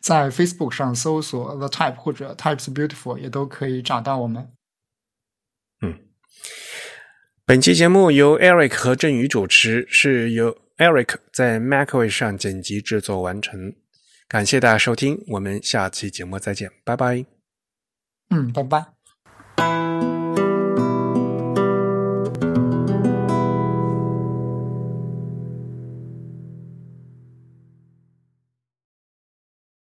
[0.00, 4.48] 在 Facebook 上搜索 the type 或者 types beautiful 也都可以找到我们。
[7.50, 10.56] 本期节目由 Eric 和振宇主持，是由。
[10.78, 13.74] Eric 在 Macway 上剪辑制作完成，
[14.28, 17.26] 感谢大家收听，我们下期节目再见，拜拜。
[18.28, 18.86] 嗯，拜拜。